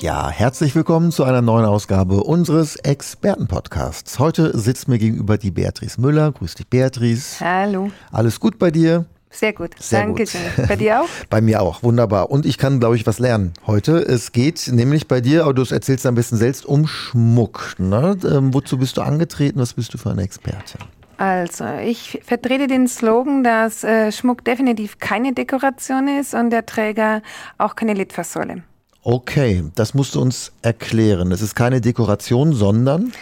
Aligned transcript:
Ja, 0.00 0.30
herzlich 0.30 0.74
willkommen 0.74 1.12
zu 1.12 1.24
einer 1.24 1.42
neuen 1.42 1.66
Ausgabe 1.66 2.24
unseres 2.24 2.76
Expertenpodcasts. 2.76 4.18
Heute 4.18 4.56
sitzt 4.56 4.88
mir 4.88 4.98
gegenüber 4.98 5.36
die 5.36 5.50
Beatrice 5.50 6.00
Müller. 6.00 6.32
Grüß 6.32 6.54
dich, 6.54 6.66
Beatrice. 6.68 7.44
Hallo. 7.44 7.90
Alles 8.10 8.40
gut 8.40 8.58
bei 8.58 8.70
dir? 8.70 9.04
Sehr 9.28 9.52
gut. 9.52 9.72
Sehr 9.78 10.00
Danke 10.00 10.22
gut. 10.22 10.30
schön. 10.30 10.66
Bei 10.66 10.76
dir 10.76 11.02
auch? 11.02 11.08
Bei 11.28 11.42
mir 11.42 11.60
auch, 11.60 11.82
wunderbar. 11.82 12.30
Und 12.30 12.46
ich 12.46 12.56
kann, 12.56 12.80
glaube 12.80 12.96
ich, 12.96 13.06
was 13.06 13.18
lernen 13.18 13.52
heute. 13.66 13.98
Es 13.98 14.32
geht 14.32 14.70
nämlich 14.72 15.06
bei 15.06 15.20
dir, 15.20 15.42
aber 15.44 15.52
du 15.52 15.62
erzählst 15.70 16.06
ein 16.06 16.14
bisschen 16.14 16.38
selbst, 16.38 16.64
um 16.64 16.86
Schmuck. 16.86 17.74
Ne? 17.76 18.16
Ähm, 18.24 18.54
wozu 18.54 18.78
bist 18.78 18.96
du 18.96 19.02
angetreten? 19.02 19.60
Was 19.60 19.74
bist 19.74 19.92
du 19.92 19.98
für 19.98 20.12
eine 20.12 20.22
Expertin? 20.22 20.80
Also, 21.18 21.66
ich 21.84 22.20
vertrete 22.24 22.68
den 22.68 22.88
Slogan, 22.88 23.44
dass 23.44 23.84
äh, 23.84 24.10
Schmuck 24.10 24.46
definitiv 24.46 24.98
keine 24.98 25.34
Dekoration 25.34 26.08
ist 26.08 26.32
und 26.32 26.48
der 26.48 26.64
Träger 26.64 27.20
auch 27.58 27.76
keine 27.76 27.92
Litfaßsäule. 27.92 28.62
Okay, 29.02 29.64
das 29.74 29.94
musst 29.94 30.14
du 30.14 30.20
uns 30.20 30.52
erklären. 30.62 31.32
Es 31.32 31.40
ist 31.40 31.54
keine 31.54 31.80
Dekoration, 31.80 32.52
sondern 32.52 33.12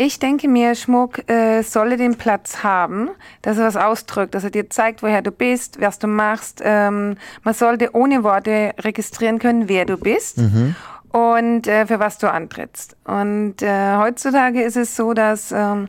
Ich 0.00 0.20
denke 0.20 0.46
mir, 0.46 0.76
Schmuck 0.76 1.28
äh, 1.28 1.62
solle 1.62 1.96
den 1.96 2.16
Platz 2.16 2.62
haben, 2.62 3.10
dass 3.42 3.58
er 3.58 3.66
was 3.66 3.76
ausdrückt, 3.76 4.34
dass 4.34 4.44
er 4.44 4.50
dir 4.50 4.70
zeigt, 4.70 5.02
woher 5.02 5.22
du 5.22 5.32
bist, 5.32 5.80
was 5.80 5.98
du 5.98 6.06
machst. 6.06 6.62
Ähm, 6.64 7.16
man 7.42 7.54
sollte 7.54 7.94
ohne 7.96 8.22
Worte 8.22 8.74
registrieren 8.78 9.40
können, 9.40 9.68
wer 9.68 9.84
du 9.86 9.96
bist. 9.96 10.38
Und 11.10 11.66
äh, 11.66 11.86
für 11.86 11.98
was 11.98 12.18
du 12.18 12.30
antrittst. 12.30 12.96
Und 13.04 13.62
äh, 13.62 13.96
heutzutage 13.96 14.62
ist 14.62 14.76
es 14.76 14.94
so, 14.94 15.14
dass 15.14 15.50
ähm, 15.52 15.88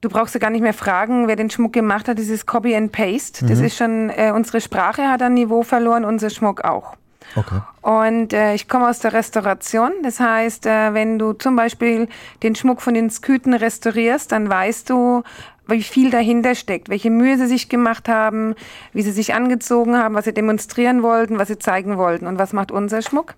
du 0.00 0.08
brauchst 0.08 0.34
ja 0.34 0.40
gar 0.40 0.50
nicht 0.50 0.62
mehr 0.62 0.72
fragen, 0.72 1.28
wer 1.28 1.36
den 1.36 1.50
Schmuck 1.50 1.72
gemacht 1.72 2.08
hat. 2.08 2.18
Das 2.18 2.28
ist 2.28 2.46
Copy 2.46 2.74
and 2.74 2.92
Paste. 2.92 3.44
Das 3.46 3.60
ist 3.60 3.76
schon, 3.76 4.10
äh, 4.10 4.32
unsere 4.34 4.60
Sprache 4.60 5.08
hat 5.08 5.20
an 5.22 5.34
Niveau 5.34 5.62
verloren, 5.62 6.04
unser 6.04 6.30
Schmuck 6.30 6.62
auch. 6.62 6.96
Okay. 7.36 7.60
Und 7.82 8.32
äh, 8.32 8.54
ich 8.54 8.68
komme 8.68 8.88
aus 8.88 8.98
der 8.98 9.12
Restauration. 9.12 9.92
Das 10.02 10.20
heißt, 10.20 10.66
äh, 10.66 10.94
wenn 10.94 11.18
du 11.18 11.32
zum 11.32 11.56
Beispiel 11.56 12.08
den 12.42 12.54
Schmuck 12.54 12.82
von 12.82 12.94
den 12.94 13.10
Sküten 13.10 13.54
restaurierst, 13.54 14.32
dann 14.32 14.48
weißt 14.48 14.90
du, 14.90 15.22
wie 15.66 15.82
viel 15.82 16.10
dahinter 16.10 16.54
steckt, 16.54 16.88
welche 16.88 17.10
Mühe 17.10 17.36
sie 17.36 17.46
sich 17.46 17.68
gemacht 17.68 18.08
haben, 18.08 18.54
wie 18.92 19.02
sie 19.02 19.12
sich 19.12 19.34
angezogen 19.34 19.96
haben, 19.96 20.14
was 20.14 20.24
sie 20.24 20.32
demonstrieren 20.32 21.02
wollten, 21.02 21.38
was 21.38 21.48
sie 21.48 21.58
zeigen 21.58 21.98
wollten. 21.98 22.26
Und 22.26 22.38
was 22.38 22.52
macht 22.52 22.72
unser 22.72 23.02
Schmuck? 23.02 23.34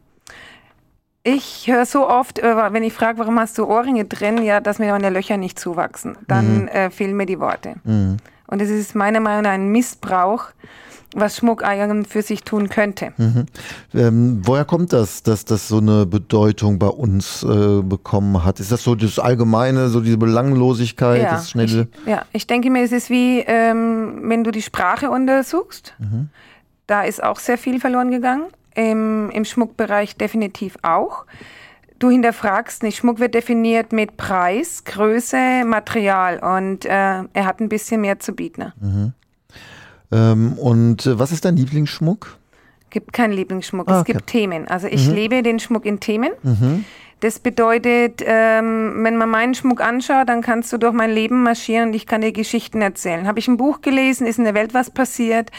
Ich 1.23 1.67
höre 1.67 1.85
so 1.85 2.09
oft, 2.09 2.39
äh, 2.39 2.73
wenn 2.73 2.83
ich 2.83 2.93
frage, 2.93 3.19
warum 3.19 3.39
hast 3.39 3.59
du 3.59 3.67
Ohrringe 3.67 4.07
drin, 4.07 4.43
ja, 4.43 4.61
dass 4.61 4.79
mir 4.79 4.93
meine 4.93 5.11
Löcher 5.11 5.37
nicht 5.37 5.59
zuwachsen. 5.59 6.17
Dann 6.29 6.69
äh, 6.69 6.91
fehlen 6.91 7.17
mir 7.17 7.27
die 7.27 7.41
Worte. 7.41 7.75
Und 8.47 8.63
es 8.63 8.71
ist 8.71 8.95
meiner 8.95 9.21
Meinung 9.21 9.43
nach 9.43 9.51
ein 9.51 9.69
Missbrauch, 9.69 10.47
was 11.15 11.37
Schmuck 11.37 11.65
eigentlich 11.65 12.09
für 12.09 12.23
sich 12.23 12.45
tun 12.45 12.69
könnte. 12.69 13.13
Ähm, 13.95 14.43
woher 14.45 14.65
kommt 14.65 14.93
das, 14.93 15.23
dass 15.23 15.45
das 15.45 15.69
so 15.69 15.79
eine 15.79 16.07
Bedeutung 16.07 16.79
bei 16.79 16.87
uns 16.87 17.43
äh, 17.43 17.83
bekommen 17.83 18.45
hat? 18.45 18.61
Ist 18.61 18.73
das 18.73 18.85
so 18.85 18.95
das 18.95 19.19
Allgemeine, 19.19 19.89
so 19.89 20.01
diese 20.01 20.19
Belanglosigkeit, 20.19 21.25
das 21.25 21.51
schnelle? 21.51 21.89
Ich, 22.03 22.09
ja, 22.09 22.25
ich 22.33 22.47
denke 22.47 22.71
mir, 22.71 22.85
es 22.85 22.93
ist 22.93 23.11
wie, 23.11 23.41
ähm, 23.41 24.21
wenn 24.25 24.45
du 24.45 24.51
die 24.51 24.63
Sprache 24.63 25.11
untersuchst. 25.11 25.95
Da 26.87 27.03
ist 27.03 27.23
auch 27.23 27.39
sehr 27.39 27.59
viel 27.59 27.81
verloren 27.81 28.11
gegangen. 28.11 28.45
Im, 28.75 29.31
Im 29.31 29.45
Schmuckbereich 29.45 30.17
definitiv 30.17 30.77
auch. 30.83 31.25
Du 31.99 32.09
hinterfragst 32.09 32.83
nicht. 32.83 32.99
Schmuck 32.99 33.19
wird 33.19 33.35
definiert 33.35 33.93
mit 33.93 34.17
Preis, 34.17 34.85
Größe, 34.85 35.65
Material 35.67 36.39
und 36.39 36.87
äh, 36.87 36.89
er 36.89 37.45
hat 37.47 37.61
ein 37.61 37.69
bisschen 37.69 38.01
mehr 38.01 38.19
zu 38.21 38.33
bieten. 38.33 38.73
Ähm, 40.13 40.55
und 40.55 41.07
äh, 41.07 41.19
was 41.19 41.33
ist 41.33 41.45
dein 41.45 41.57
Lieblingsschmuck? 41.57 42.37
gibt 42.91 43.13
keinen 43.13 43.33
Lieblingsschmuck, 43.33 43.89
Ah, 43.89 43.95
es 43.95 44.01
okay. 44.01 44.15
gibt 44.15 44.27
Themen. 44.27 44.67
Also 44.67 44.89
ich 44.89 45.07
lebe 45.07 45.45
den 45.45 45.61
Schmuck 45.61 45.87
in 45.87 46.01
Themen. 46.01 46.33
Das 47.21 47.39
bedeutet, 47.39 48.21
ähm, 48.27 49.05
wenn 49.05 49.17
man 49.17 49.29
meinen 49.31 49.55
Schmuck 49.55 49.81
anschaut, 49.81 50.29
dann 50.29 50.41
kannst 50.43 50.73
du 50.73 50.77
durch 50.79 50.93
mein 50.93 51.13
Leben 51.13 51.45
marschieren 51.45 51.91
und 51.91 51.95
ich 51.95 52.07
kann 52.09 52.21
dir 52.23 52.33
Geschichten 52.33 52.83
erzählen. 52.83 53.29
Habe 53.29 53.39
ich 53.39 53.47
ein 53.47 53.57
Buch 53.59 53.81
gelesen, 53.81 54.27
ist 54.27 54.39
in 54.39 54.45
der 54.45 54.55
Welt 54.55 54.75
was 54.75 54.91
passiert, 54.91 55.51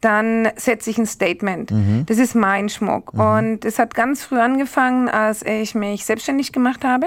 dann 0.00 0.46
setze 0.54 0.90
ich 0.90 0.98
ein 0.98 1.06
Statement. 1.06 1.72
Das 2.06 2.18
ist 2.18 2.36
mein 2.36 2.68
Schmuck. 2.68 3.12
Und 3.14 3.64
es 3.64 3.80
hat 3.80 3.96
ganz 3.96 4.22
früh 4.22 4.38
angefangen, 4.38 5.08
als 5.08 5.42
ich 5.42 5.74
mich 5.74 6.04
selbstständig 6.04 6.52
gemacht 6.52 6.84
habe. 6.84 7.06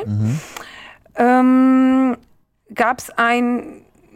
Ähm, 1.16 2.18
Gab 2.73 3.00
es 3.00 3.09
ein, 3.12 3.63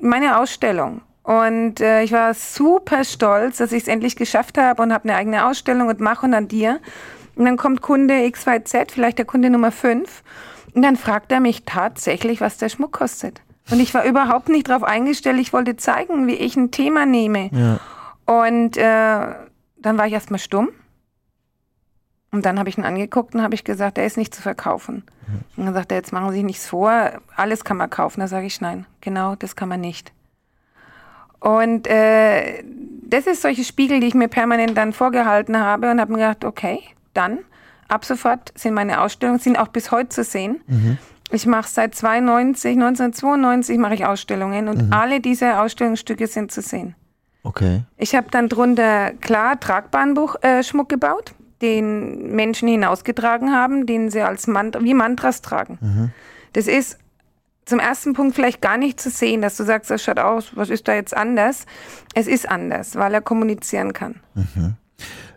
meine 0.02 0.38
Ausstellung. 0.40 1.02
Und 1.26 1.82
äh, 1.82 2.04
ich 2.04 2.12
war 2.12 2.36
super 2.36 3.04
stolz, 3.04 3.58
dass 3.58 3.72
ich 3.72 3.84
es 3.84 3.88
endlich 3.88 4.16
geschafft 4.16 4.60
habe 4.60 4.84
und 4.84 4.94
habe 4.94 5.10
eine 5.10 5.18
eigene 5.18 5.48
Ausstellung 5.48 5.88
und 5.88 6.00
mache 6.00 6.28
und 6.28 6.36
an 6.36 6.48
dir. 6.48 6.80
Und 7.36 7.46
dann 7.46 7.58
kommt 7.58 7.82
Kunde 7.82 8.30
XYZ, 8.30 8.92
vielleicht 8.92 9.18
der 9.18 9.26
Kunde 9.26 9.50
Nummer 9.50 9.72
5. 9.72 10.22
Und 10.76 10.84
dann 10.84 10.96
fragt 10.96 11.32
er 11.32 11.40
mich 11.40 11.64
tatsächlich, 11.66 12.42
was 12.42 12.58
der 12.58 12.70
Schmuck 12.70 12.92
kostet. 12.92 13.42
Und 13.72 13.80
ich 13.80 13.92
war 13.96 14.06
überhaupt 14.06 14.50
nicht 14.50 14.70
darauf 14.70 14.84
eingestellt. 14.84 15.40
Ich 15.40 15.52
wollte 15.52 15.76
zeigen, 15.76 16.28
wie 16.28 16.36
ich 16.36 16.56
ein 16.58 16.70
Thema 16.70 17.08
nehme. 17.08 17.50
Ja. 17.52 17.80
Und 18.28 18.78
äh, 18.78 19.36
dann 19.78 19.98
war 19.98 20.06
ich 20.06 20.14
erstmal 20.14 20.40
stumm. 20.40 20.70
Und 22.32 22.46
dann 22.46 22.60
habe 22.60 22.70
ich 22.70 22.78
ihn 22.78 22.84
angeguckt 22.84 23.34
und 23.34 23.42
habe 23.42 23.56
ich 23.56 23.64
gesagt, 23.64 23.98
der 23.98 24.06
ist 24.06 24.18
nicht 24.18 24.36
zu 24.36 24.44
verkaufen. 24.44 25.04
Und 25.58 25.66
dann 25.66 25.74
sagt 25.74 25.92
er, 25.92 25.98
jetzt 25.98 26.14
machen 26.14 26.30
Sie 26.30 26.36
sich 26.36 26.46
nichts 26.46 26.68
vor, 26.68 27.14
alles 27.36 27.64
kann 27.64 27.78
man 27.78 27.90
kaufen. 27.90 28.20
Da 28.20 28.28
sage 28.28 28.46
ich, 28.46 28.62
nein, 28.62 28.86
genau, 29.02 29.36
das 29.36 29.56
kann 29.56 29.70
man 29.70 29.82
nicht. 29.82 30.12
Und 31.40 31.88
äh, 31.88 32.64
das 33.04 33.28
ist 33.28 33.42
solche 33.42 33.64
Spiegel, 33.64 34.00
die 34.00 34.08
ich 34.08 34.16
mir 34.16 34.28
permanent 34.28 34.78
dann 34.78 34.94
vorgehalten 34.94 35.60
habe 35.60 35.92
und 35.92 36.00
habe 36.00 36.12
mir 36.12 36.20
gedacht, 36.20 36.44
okay, 36.46 36.80
dann 37.14 37.40
ab 37.88 38.06
sofort 38.06 38.52
sind 38.56 38.74
meine 38.74 39.02
Ausstellungen, 39.02 39.40
sind 39.40 39.58
auch 39.58 39.68
bis 39.68 39.92
heute 39.92 40.10
zu 40.10 40.24
sehen. 40.24 40.62
Ich 41.32 41.46
mache 41.46 41.68
seit 41.68 41.96
92, 41.96 42.74
1992 42.74 43.78
mache 43.78 43.96
ich 43.96 44.06
Ausstellungen 44.06 44.68
und 44.68 44.94
alle 44.94 45.20
diese 45.20 45.60
Ausstellungsstücke 45.60 46.28
sind 46.28 46.52
zu 46.52 46.62
sehen. 46.62 46.96
Okay. 47.44 47.84
Ich 47.98 48.16
habe 48.16 48.28
dann 48.32 48.50
drunter 48.50 49.12
klar 49.22 49.60
tragbaren 49.60 50.16
Buch, 50.16 50.36
äh, 50.42 50.64
Schmuck 50.64 50.90
gebaut, 50.90 51.34
den 51.62 52.36
Menschen 52.36 52.68
hinausgetragen 52.68 53.52
haben, 53.54 53.86
den 53.86 54.10
sie 54.10 54.22
als 54.22 54.48
Mantra, 54.48 54.82
wie 54.82 54.94
Mantras 54.94 55.42
tragen. 55.42 56.12
Das 56.54 56.68
ist 56.68 56.98
zum 57.66 57.80
ersten 57.80 58.14
Punkt 58.14 58.36
vielleicht 58.36 58.62
gar 58.62 58.78
nicht 58.78 59.00
zu 59.00 59.10
sehen, 59.10 59.42
dass 59.42 59.58
du 59.58 59.64
sagst, 59.64 59.90
das 59.90 60.04
schaut 60.04 60.20
aus, 60.20 60.56
was 60.56 60.70
ist 60.70 60.88
da 60.88 60.94
jetzt 60.94 61.16
anders? 61.16 61.66
Es 62.14 62.28
ist 62.28 62.48
anders, 62.50 62.96
weil 62.96 63.14
er 63.14 63.22
kommunizieren 63.22 63.94
kann. 63.94 64.22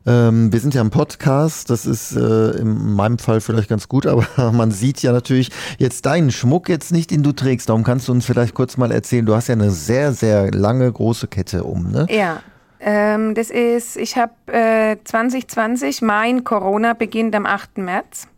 Ähm, 0.06 0.52
wir 0.52 0.60
sind 0.60 0.74
ja 0.74 0.80
im 0.80 0.90
Podcast, 0.90 1.70
das 1.70 1.84
ist 1.84 2.12
äh, 2.16 2.50
in 2.58 2.94
meinem 2.94 3.18
Fall 3.18 3.40
vielleicht 3.40 3.68
ganz 3.68 3.88
gut, 3.88 4.06
aber 4.36 4.52
man 4.52 4.70
sieht 4.70 5.02
ja 5.02 5.12
natürlich 5.12 5.50
jetzt 5.78 6.06
deinen 6.06 6.30
Schmuck 6.30 6.68
jetzt 6.68 6.92
nicht, 6.92 7.10
den 7.10 7.22
du 7.22 7.32
trägst. 7.32 7.68
Darum 7.68 7.82
kannst 7.82 8.08
du 8.08 8.12
uns 8.12 8.24
vielleicht 8.24 8.54
kurz 8.54 8.76
mal 8.76 8.92
erzählen. 8.92 9.26
Du 9.26 9.34
hast 9.34 9.48
ja 9.48 9.54
eine 9.54 9.70
sehr, 9.70 10.12
sehr 10.12 10.50
lange 10.50 10.90
große 10.90 11.28
Kette 11.28 11.64
um, 11.64 11.90
ne? 11.90 12.06
Ja. 12.10 12.42
Ähm, 12.80 13.34
das 13.34 13.50
ist, 13.50 13.96
ich 13.96 14.16
habe 14.16 14.32
äh, 14.46 14.96
2020, 15.02 16.00
mein 16.02 16.44
Corona 16.44 16.92
beginnt 16.92 17.34
am 17.34 17.44
8. 17.44 17.78
März. 17.78 18.28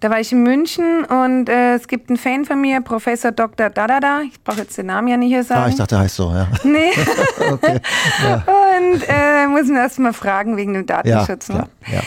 Da 0.00 0.10
war 0.10 0.20
ich 0.20 0.30
in 0.32 0.42
München 0.42 1.04
und 1.04 1.48
äh, 1.48 1.74
es 1.74 1.88
gibt 1.88 2.10
einen 2.10 2.18
Fan 2.18 2.44
von 2.44 2.60
mir, 2.60 2.82
Professor 2.82 3.32
Dr. 3.32 3.70
Dadada. 3.70 4.20
Ich 4.22 4.42
brauche 4.44 4.58
jetzt 4.58 4.76
den 4.76 4.86
Namen 4.86 5.08
ja 5.08 5.16
nicht 5.16 5.30
hier 5.30 5.42
sagen. 5.42 5.62
Ah, 5.62 5.68
ich 5.68 5.76
dachte, 5.76 5.94
der 5.94 6.04
heißt 6.04 6.16
so, 6.16 6.30
ja. 6.30 6.46
Nee. 6.64 6.90
Okay. 7.50 7.80
Ja, 8.22 8.44
Und 8.46 9.02
äh, 9.08 9.46
muss 9.46 9.66
mir 9.68 9.78
erst 9.78 9.98
mal 10.00 10.12
fragen 10.12 10.56
wegen 10.58 10.74
dem 10.74 10.84
ja 10.86 11.02
Datenschutz. 11.02 11.48
ne? 11.48 11.54
klar. 11.54 11.68
Ja. 11.90 12.00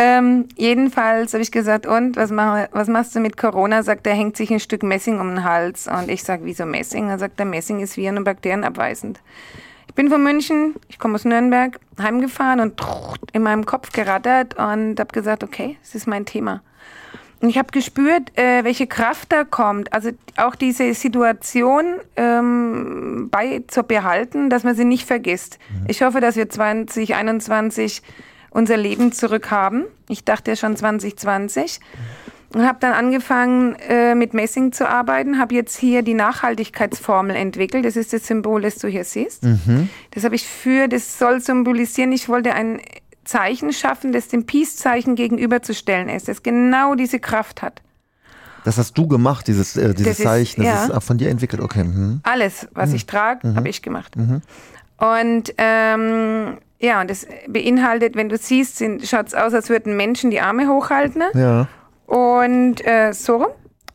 Ähm, 0.00 0.46
jedenfalls 0.56 1.32
habe 1.32 1.42
ich 1.42 1.50
gesagt, 1.50 1.84
und 1.84 2.16
was, 2.16 2.30
mach, 2.30 2.68
was 2.70 2.86
machst 2.86 3.16
du 3.16 3.20
mit 3.20 3.36
Corona? 3.36 3.82
Sagt 3.82 4.06
er, 4.06 4.14
hängt 4.14 4.36
sich 4.36 4.52
ein 4.52 4.60
Stück 4.60 4.84
Messing 4.84 5.18
um 5.18 5.30
den 5.30 5.42
Hals. 5.44 5.88
Und 5.88 6.08
ich 6.08 6.22
sage, 6.22 6.44
wieso 6.44 6.64
Messing? 6.64 7.08
Er 7.08 7.18
sagt, 7.18 7.40
der 7.40 7.46
Messing 7.46 7.80
ist 7.80 7.96
Viren 7.96 8.16
und 8.18 8.22
Bakterien 8.24 8.62
abweisend. 8.62 9.20
Ich 9.88 9.94
bin 9.94 10.08
von 10.10 10.22
München, 10.22 10.76
ich 10.88 11.00
komme 11.00 11.16
aus 11.16 11.24
Nürnberg, 11.24 11.80
heimgefahren 12.00 12.60
und 12.60 12.80
in 13.32 13.42
meinem 13.42 13.66
Kopf 13.66 13.90
gerattert 13.90 14.54
und 14.56 15.00
habe 15.00 15.12
gesagt, 15.12 15.42
okay, 15.42 15.76
das 15.82 15.96
ist 15.96 16.06
mein 16.06 16.24
Thema. 16.24 16.62
Und 17.40 17.50
ich 17.50 17.58
habe 17.58 17.70
gespürt, 17.70 18.36
äh, 18.36 18.64
welche 18.64 18.86
Kraft 18.86 19.30
da 19.30 19.44
kommt. 19.44 19.92
Also 19.92 20.10
auch 20.36 20.56
diese 20.56 20.92
Situation 20.94 21.84
ähm, 22.16 23.28
bei 23.30 23.62
zu 23.68 23.84
behalten, 23.84 24.50
dass 24.50 24.64
man 24.64 24.74
sie 24.74 24.84
nicht 24.84 25.06
vergisst. 25.06 25.58
Ich 25.86 26.02
hoffe, 26.02 26.20
dass 26.20 26.34
wir 26.36 26.48
2021 26.48 28.02
unser 28.50 28.76
Leben 28.76 29.12
zurückhaben. 29.12 29.84
Ich 30.08 30.24
dachte 30.24 30.52
ja 30.52 30.56
schon 30.56 30.76
2020. 30.76 31.80
und 32.54 32.66
habe 32.66 32.78
dann 32.80 32.92
angefangen 32.92 33.76
äh, 33.88 34.14
mit 34.14 34.34
Messing 34.34 34.72
zu 34.72 34.88
arbeiten, 34.88 35.38
habe 35.38 35.54
jetzt 35.54 35.76
hier 35.76 36.02
die 36.02 36.14
Nachhaltigkeitsformel 36.14 37.36
entwickelt. 37.36 37.84
Das 37.84 37.94
ist 37.94 38.12
das 38.12 38.26
Symbol, 38.26 38.62
das 38.62 38.76
du 38.76 38.88
hier 38.88 39.04
siehst. 39.04 39.44
Mhm. 39.44 39.90
Das 40.12 40.24
habe 40.24 40.34
ich 40.34 40.46
für, 40.46 40.88
das 40.88 41.18
soll 41.18 41.40
symbolisieren, 41.40 42.10
ich 42.10 42.28
wollte 42.28 42.54
ein 42.54 42.80
Zeichen 43.28 43.72
schaffen, 43.72 44.12
das 44.12 44.28
dem 44.28 44.46
Peace-Zeichen 44.46 45.14
gegenüberzustellen 45.14 46.08
ist, 46.08 46.28
das 46.28 46.42
genau 46.42 46.94
diese 46.94 47.20
Kraft 47.20 47.62
hat. 47.62 47.82
Das 48.64 48.76
hast 48.78 48.98
du 48.98 49.06
gemacht, 49.06 49.46
dieses, 49.46 49.76
äh, 49.76 49.94
dieses 49.94 50.12
Das 50.12 50.18
ist- 50.18 50.24
Zeichen. 50.24 50.62
Das 50.64 50.88
ja. 50.88 50.96
ist 50.98 51.04
von 51.04 51.16
dir 51.18 51.30
entwickelt. 51.30 51.62
Okay. 51.62 51.84
Mhm. 51.84 52.20
Alles, 52.24 52.66
was 52.72 52.92
ich 52.92 53.06
trage, 53.06 53.54
habe 53.54 53.68
ich 53.68 53.82
gemacht. 53.82 54.14
Und 54.96 55.54
ähm, 55.58 56.58
ja, 56.80 57.00
und 57.00 57.08
das 57.10 57.26
beinhaltet, 57.48 58.16
wenn 58.16 58.28
du 58.28 58.36
siehst, 58.36 58.82
schaut 59.04 59.28
es 59.28 59.34
aus, 59.34 59.54
als 59.54 59.68
würden 59.68 59.96
Menschen 59.96 60.30
die 60.30 60.40
Arme 60.40 60.68
hochhalten. 60.68 61.22
Ne? 61.32 61.40
Ja. 61.40 61.68
Und 62.12 62.84
äh, 62.86 63.12
so 63.12 63.36
rum. 63.36 63.46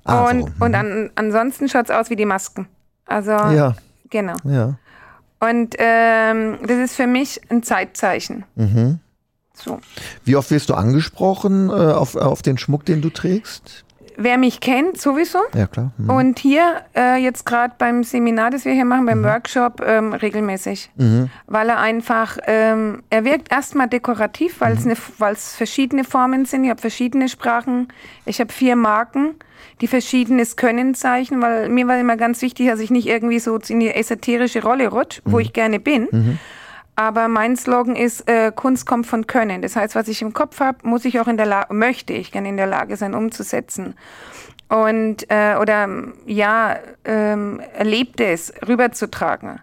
Ah, 0.06 0.25
so 0.25 0.30
und 0.31 0.41
rum, 0.44 0.50
mhm. 0.57 0.62
und 0.62 0.75
an, 0.75 1.09
ansonsten 1.15 1.68
schaut 1.69 1.85
es 1.89 1.91
aus 1.91 2.09
wie 2.09 2.15
die 2.15 2.25
Masken. 2.25 2.68
Also, 3.06 3.31
Ja. 3.31 3.75
genau. 4.09 4.35
Ja. 4.45 4.75
Und 5.39 5.75
ähm, 5.77 6.57
das 6.65 6.77
ist 6.77 6.95
für 6.95 7.07
mich 7.07 7.41
ein 7.50 7.63
Zeitzeichen. 7.63 8.45
Mhm. 8.56 9.00
So. 9.54 9.80
Wie 10.26 10.36
oft 10.36 10.52
wirst 10.52 10.70
du 10.70 10.74
angesprochen 10.74 11.70
äh, 11.70 11.74
auf, 11.74 12.16
auf 12.16 12.42
den 12.42 12.58
Schmuck, 12.58 12.86
den 12.86 13.02
du 13.02 13.10
trägst? 13.10 13.86
Wer 14.16 14.38
mich 14.38 14.60
kennt, 14.60 15.00
sowieso. 15.00 15.40
Ja, 15.56 15.68
klar. 15.68 15.92
Mhm. 15.98 16.10
Und 16.10 16.40
hier 16.40 16.82
äh, 16.96 17.18
jetzt 17.18 17.46
gerade 17.46 17.74
beim 17.78 18.04
Seminar, 18.04 18.52
das 18.52 18.66
wir 18.66 18.74
hier 18.74 18.86
machen, 18.86 19.06
beim 19.06 19.24
Workshop, 19.24 19.82
ähm, 19.86 20.14
regelmäßig. 20.14 20.92
Mhm. 20.96 21.30
Weil 21.48 21.70
er 21.70 21.80
einfach, 21.80 22.38
ähm, 22.46 23.04
er 23.10 23.26
wirkt 23.26 23.52
erstmal 23.52 23.88
dekorativ, 23.88 24.62
weil 24.62 24.74
es 24.74 24.86
ne, 24.86 24.96
weil 25.18 25.34
es 25.34 25.56
verschiedene 25.56 26.04
Formen 26.04 26.46
sind. 26.46 26.64
Ich 26.64 26.70
habe 26.70 26.82
verschiedene 26.82 27.28
Sprachen. 27.30 27.88
Ich 28.26 28.40
habe 28.40 28.54
vier 28.54 28.76
Marken, 28.76 29.36
die 29.82 29.88
verschiedenes 29.88 30.56
Können 30.58 30.94
zeichnen, 30.94 31.42
weil 31.42 31.70
mir 31.70 31.88
war 31.88 32.00
immer 32.00 32.18
ganz 32.18 32.42
wichtig, 32.42 32.68
dass 32.68 32.80
ich 32.80 32.92
nicht 32.92 33.08
irgendwie 33.08 33.40
so 33.40 33.58
in 33.68 33.80
die 33.80 33.90
esoterische 33.90 34.62
Rolle 34.62 34.90
rutsche, 34.90 35.22
wo 35.26 35.40
ich 35.40 35.54
gerne 35.54 35.80
bin. 35.80 36.38
Aber 36.95 37.28
mein 37.28 37.56
Slogan 37.56 37.95
ist, 37.95 38.30
äh, 38.30 38.51
Kunst 38.56 38.86
kommt 38.86 39.07
von 39.07 39.25
Können. 39.25 39.62
Das 39.62 39.75
heißt, 39.75 39.95
was 39.95 40.07
ich 40.07 40.22
im 40.22 40.34
Kopf 40.34 40.60
habe, 40.60 40.88
muss 40.88 41.06
ich 41.06 41.19
auch 41.19 41.28
in 41.28 41.38
der 41.38 41.48
Lage, 41.48 41.74
möchte 41.74 42.13
ich 42.13 42.31
gerne 42.31 42.50
in 42.50 42.57
der 42.57 42.68
Lage 42.68 42.98
sein, 42.98 43.16
umzusetzen. 43.16 43.95
Und, 44.69 45.30
äh, 45.30 45.56
oder, 45.60 45.90
ja, 46.25 46.78
ähm, 47.06 47.62
Erlebtes 47.75 48.54
rüberzutragen. 48.68 49.60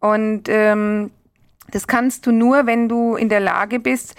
Und 0.00 0.48
ähm, 0.48 1.10
das 1.70 1.86
kannst 1.86 2.26
du 2.26 2.32
nur, 2.32 2.66
wenn 2.66 2.88
du 2.88 3.16
in 3.16 3.30
der 3.30 3.40
Lage 3.40 3.80
bist, 3.80 4.14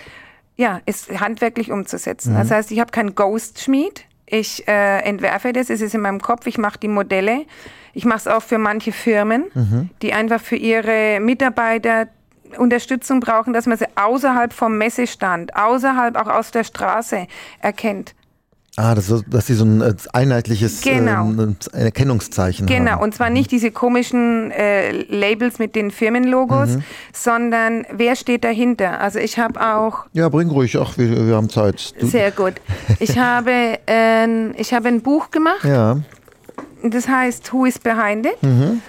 ja, 0.56 0.82
es 0.86 1.10
handwerklich 1.20 1.72
umzusetzen. 1.72 2.34
Das 2.34 2.50
heißt, 2.50 2.72
ich 2.72 2.80
habe 2.80 2.92
keinen 2.92 3.14
Ghost-Schmied. 3.14 4.06
Ich 4.26 4.68
äh, 4.68 5.00
entwerfe 5.02 5.54
das, 5.54 5.70
es 5.70 5.82
ist 5.82 5.94
in 5.94 6.02
meinem 6.02 6.22
Kopf, 6.22 6.48
ich 6.48 6.58
mache 6.58 6.80
die 6.80 6.88
Modelle. 6.88 7.46
Ich 7.94 8.04
mache 8.04 8.18
es 8.18 8.28
auch 8.28 8.42
für 8.42 8.58
manche 8.58 8.92
Firmen, 8.92 9.46
die 10.02 10.12
einfach 10.12 10.42
für 10.42 10.56
ihre 10.58 11.20
Mitarbeiter 11.22 12.08
Unterstützung 12.58 13.20
brauchen, 13.20 13.54
dass 13.54 13.66
man 13.66 13.78
sie 13.78 13.86
außerhalb 13.96 14.54
vom 14.54 14.78
Messestand, 14.78 15.56
außerhalb 15.56 16.16
auch 16.18 16.28
aus 16.28 16.52
der 16.52 16.64
Straße 16.64 17.28
erkennt. 17.62 18.14
Ah, 18.78 18.94
das 18.94 19.24
dass 19.28 19.48
sie 19.48 19.54
so 19.54 19.64
ein 19.64 19.80
äh, 19.80 19.94
einheitliches 20.12 20.82
Genau. 20.82 21.28
ähm, 21.30 21.56
Erkennungszeichen 21.72 22.68
haben. 22.68 22.76
Genau, 22.76 23.02
und 23.02 23.16
zwar 23.16 23.30
nicht 23.30 23.50
diese 23.52 23.72
komischen 23.72 24.52
äh, 24.52 24.92
Labels 24.92 25.60
mit 25.60 25.76
den 25.76 25.92
Firmenlogos, 25.92 26.78
sondern 27.14 27.86
wer 27.94 28.18
steht 28.18 28.44
dahinter? 28.44 29.00
Also 29.00 29.20
ich 29.20 29.40
habe 29.40 29.62
auch 29.62 30.08
Ja, 30.12 30.28
bring 30.28 30.50
ruhig. 30.50 30.78
Ach, 30.78 30.98
wir, 30.98 31.26
wir 31.26 31.36
haben 31.38 31.50
Zeit. 31.50 31.94
Du, 32.02 32.06
Sehr 32.06 32.32
gut. 32.32 32.56
Ich 33.00 33.18
habe, 33.18 33.80
äh, 33.88 34.52
ich 34.58 34.74
habe 34.74 34.90
ein 34.90 35.02
Buch 35.02 35.32
gemacht, 35.32 35.64
ja. 35.64 36.00
das 36.84 37.08
heißt 37.08 37.54
Who 37.54 37.64
is 37.66 37.80
Behind 37.80 38.26
It? 38.26 38.44
Mhm. 38.44 38.82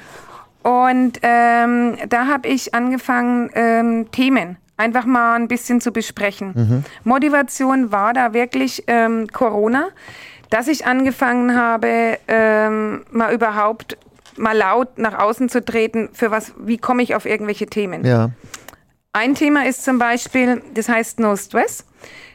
Und 0.66 1.20
ähm, 1.22 1.96
da 2.08 2.26
habe 2.26 2.48
ich 2.48 2.74
angefangen, 2.74 3.50
ähm, 3.54 4.10
Themen 4.10 4.56
einfach 4.76 5.04
mal 5.04 5.36
ein 5.36 5.46
bisschen 5.46 5.80
zu 5.80 5.92
besprechen. 5.92 6.54
Mhm. 6.56 6.84
Motivation 7.04 7.92
war 7.92 8.12
da 8.12 8.34
wirklich 8.34 8.82
ähm, 8.88 9.28
Corona, 9.28 9.90
dass 10.50 10.66
ich 10.66 10.84
angefangen 10.84 11.56
habe, 11.56 12.18
ähm, 12.26 13.04
mal 13.12 13.32
überhaupt 13.32 13.96
mal 14.36 14.56
laut 14.56 14.98
nach 14.98 15.16
außen 15.16 15.48
zu 15.48 15.64
treten, 15.64 16.08
für 16.12 16.32
was, 16.32 16.52
wie 16.58 16.78
komme 16.78 17.04
ich 17.04 17.14
auf 17.14 17.26
irgendwelche 17.26 17.66
Themen. 17.66 18.04
Ja. 18.04 18.30
Ein 19.12 19.36
Thema 19.36 19.66
ist 19.66 19.84
zum 19.84 20.00
Beispiel, 20.00 20.62
das 20.74 20.88
heißt 20.88 21.20
No 21.20 21.36
Stress. 21.36 21.84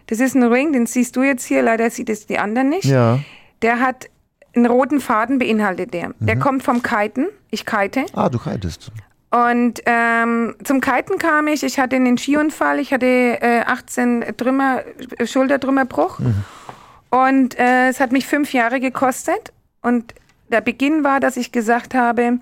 Das 0.07 0.21
ist 0.21 0.35
ein 0.35 0.43
Ring, 0.43 0.71
den 0.71 0.85
siehst 0.85 1.17
du 1.17 1.23
jetzt 1.23 1.43
hier, 1.43 1.63
leider 1.63 1.89
sieht 1.89 2.09
es 2.09 2.27
die 2.27 2.39
anderen 2.39 2.69
nicht. 2.69 2.85
Ja. 2.85 3.19
Der 3.61 3.81
hat 3.81 4.07
einen 4.53 4.65
roten 4.65 4.99
Faden, 4.99 5.39
beinhaltet 5.39 5.93
der. 5.93 6.13
Der 6.19 6.37
kommt 6.37 6.63
vom 6.63 6.83
Kiten. 6.83 7.27
Ich 7.49 7.65
kite. 7.65 8.05
Ah, 8.13 8.29
du 8.29 8.37
kitest. 8.37 8.91
Und 9.31 9.81
ähm, 9.85 10.55
zum 10.63 10.81
Kiten 10.81 11.17
kam 11.17 11.47
ich, 11.47 11.63
ich 11.63 11.79
hatte 11.79 11.95
einen 11.95 12.17
Skiunfall, 12.17 12.79
ich 12.79 12.91
hatte 12.91 13.05
äh, 13.05 13.61
18 13.65 14.25
Trümmer, 14.35 14.81
äh, 15.17 15.25
Schultertrümmerbruch. 15.25 16.19
Und 17.09 17.57
äh, 17.57 17.89
es 17.89 18.01
hat 18.01 18.11
mich 18.11 18.27
fünf 18.27 18.51
Jahre 18.51 18.81
gekostet. 18.81 19.53
Und 19.81 20.13
der 20.49 20.61
Beginn 20.61 21.03
war, 21.05 21.21
dass 21.21 21.37
ich 21.37 21.53
gesagt 21.53 21.93
habe, 21.93 22.39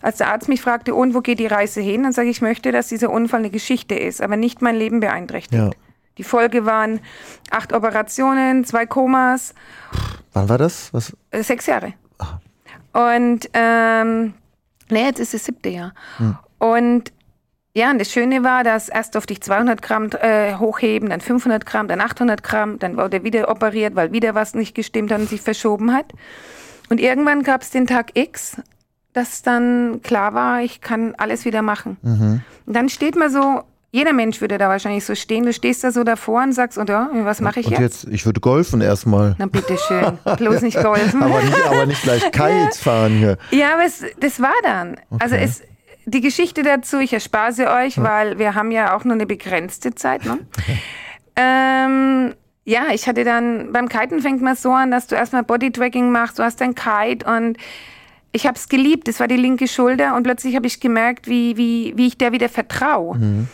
als 0.00 0.18
der 0.18 0.28
Arzt 0.28 0.48
mich 0.48 0.60
fragte, 0.60 0.96
und 0.96 1.14
wo 1.14 1.20
geht 1.20 1.38
die 1.38 1.46
Reise 1.46 1.80
hin? 1.80 2.02
Dann 2.02 2.12
sage 2.12 2.28
ich, 2.28 2.38
ich 2.38 2.42
möchte, 2.42 2.72
dass 2.72 2.88
dieser 2.88 3.10
Unfall 3.10 3.40
eine 3.40 3.50
Geschichte 3.50 3.94
ist, 3.94 4.20
aber 4.20 4.36
nicht 4.36 4.62
mein 4.62 4.74
Leben 4.74 4.98
beeinträchtigt. 4.98 5.54
Ja. 5.62 5.70
Die 6.18 6.24
Folge 6.24 6.66
waren 6.66 7.00
acht 7.50 7.72
Operationen, 7.72 8.64
zwei 8.64 8.86
Komas, 8.86 9.54
Wann 10.34 10.48
war 10.48 10.58
das? 10.58 10.92
Was? 10.92 11.14
äh, 11.30 11.42
sechs 11.42 11.66
Jahre. 11.66 11.94
Und 12.92 13.48
ähm, 13.54 14.34
nee, 14.90 15.04
jetzt 15.04 15.20
ist 15.20 15.34
das 15.34 15.44
siebte 15.44 15.68
Jahr. 15.68 15.94
Und 16.58 17.12
ja, 17.74 17.90
und 17.90 17.98
das 17.98 18.10
Schöne 18.10 18.44
war, 18.44 18.64
dass 18.64 18.90
erst 18.90 19.14
durfte 19.14 19.32
ich 19.32 19.40
200 19.40 19.80
Gramm 19.80 20.10
äh, 20.20 20.54
hochheben, 20.56 21.08
dann 21.08 21.22
500 21.22 21.64
Gramm, 21.64 21.88
dann 21.88 22.02
800 22.02 22.42
Gramm, 22.42 22.78
dann 22.78 22.98
wurde 22.98 23.24
wieder 23.24 23.50
operiert, 23.50 23.94
weil 23.94 24.12
wieder 24.12 24.34
was 24.34 24.54
nicht 24.54 24.74
gestimmt 24.74 25.10
hat 25.10 25.20
und 25.20 25.28
sich 25.30 25.40
verschoben 25.40 25.92
hat. 25.94 26.12
Und 26.90 27.00
irgendwann 27.00 27.42
gab 27.42 27.62
es 27.62 27.70
den 27.70 27.86
Tag 27.86 28.10
X, 28.14 28.60
dass 29.14 29.40
dann 29.42 30.00
klar 30.02 30.34
war, 30.34 30.60
ich 30.60 30.82
kann 30.82 31.14
alles 31.16 31.46
wieder 31.46 31.62
machen. 31.62 31.96
Und 32.66 32.76
dann 32.76 32.90
steht 32.90 33.16
man 33.16 33.30
so, 33.30 33.62
jeder 33.94 34.14
Mensch 34.14 34.40
würde 34.40 34.56
da 34.56 34.68
wahrscheinlich 34.70 35.04
so 35.04 35.14
stehen, 35.14 35.44
du 35.44 35.52
stehst 35.52 35.84
da 35.84 35.92
so 35.92 36.02
davor 36.02 36.42
und 36.42 36.52
sagst, 36.52 36.78
ja, 36.88 37.10
was 37.12 37.42
mache 37.42 37.60
ich 37.60 37.66
Und 37.66 37.72
jetzt? 37.72 38.04
jetzt, 38.04 38.12
ich 38.14 38.24
würde 38.24 38.40
golfen 38.40 38.80
erstmal. 38.80 39.34
Na 39.38 39.44
bitteschön, 39.46 40.18
bloß 40.38 40.62
nicht 40.62 40.82
golfen. 40.82 41.22
Aber 41.22 41.42
nicht, 41.42 41.66
aber 41.66 41.86
nicht 41.86 42.02
gleich 42.02 42.22
Kite 42.32 42.70
fahren 42.78 43.12
hier. 43.18 43.36
Ja, 43.50 43.74
aber 43.74 43.84
es, 43.84 44.02
das 44.18 44.40
war 44.40 44.54
dann. 44.62 44.96
Also 45.18 45.34
Okay. 45.34 45.44
es, 45.44 45.62
die 46.06 46.22
Geschichte 46.22 46.62
dazu, 46.62 46.98
ich 47.00 47.12
erspare 47.12 47.52
sie 47.52 47.66
euch, 47.70 48.02
weil 48.02 48.38
wir 48.38 48.54
haben 48.54 48.70
ja 48.70 48.96
auch 48.96 49.04
nur 49.04 49.14
eine 49.14 49.26
begrenzte 49.26 49.94
Zeit. 49.94 50.24
Ne? 50.24 50.38
ähm, 51.36 52.34
ja, 52.64 52.86
ich 52.92 53.06
hatte 53.08 53.24
dann, 53.24 53.72
beim 53.72 53.88
Kiten 53.88 54.20
fängt 54.20 54.40
man 54.40 54.56
so 54.56 54.72
an, 54.72 54.90
dass 54.90 55.06
du 55.06 55.16
erstmal 55.16 55.42
Bodytracking 55.42 56.10
machst, 56.10 56.38
du 56.38 56.42
hast 56.42 56.60
dein 56.60 56.74
Kite 56.74 57.26
und 57.26 57.58
ich 58.32 58.46
habe 58.46 58.56
es 58.56 58.68
geliebt, 58.68 59.06
das 59.08 59.20
war 59.20 59.28
die 59.28 59.36
linke 59.36 59.68
Schulter 59.68 60.16
und 60.16 60.22
plötzlich 60.22 60.56
habe 60.56 60.66
ich 60.66 60.80
gemerkt, 60.80 61.26
wie, 61.28 61.56
wie, 61.58 61.92
wie 61.96 62.06
ich 62.06 62.16
der 62.16 62.32
wieder 62.32 62.48
vertraue. 62.48 63.46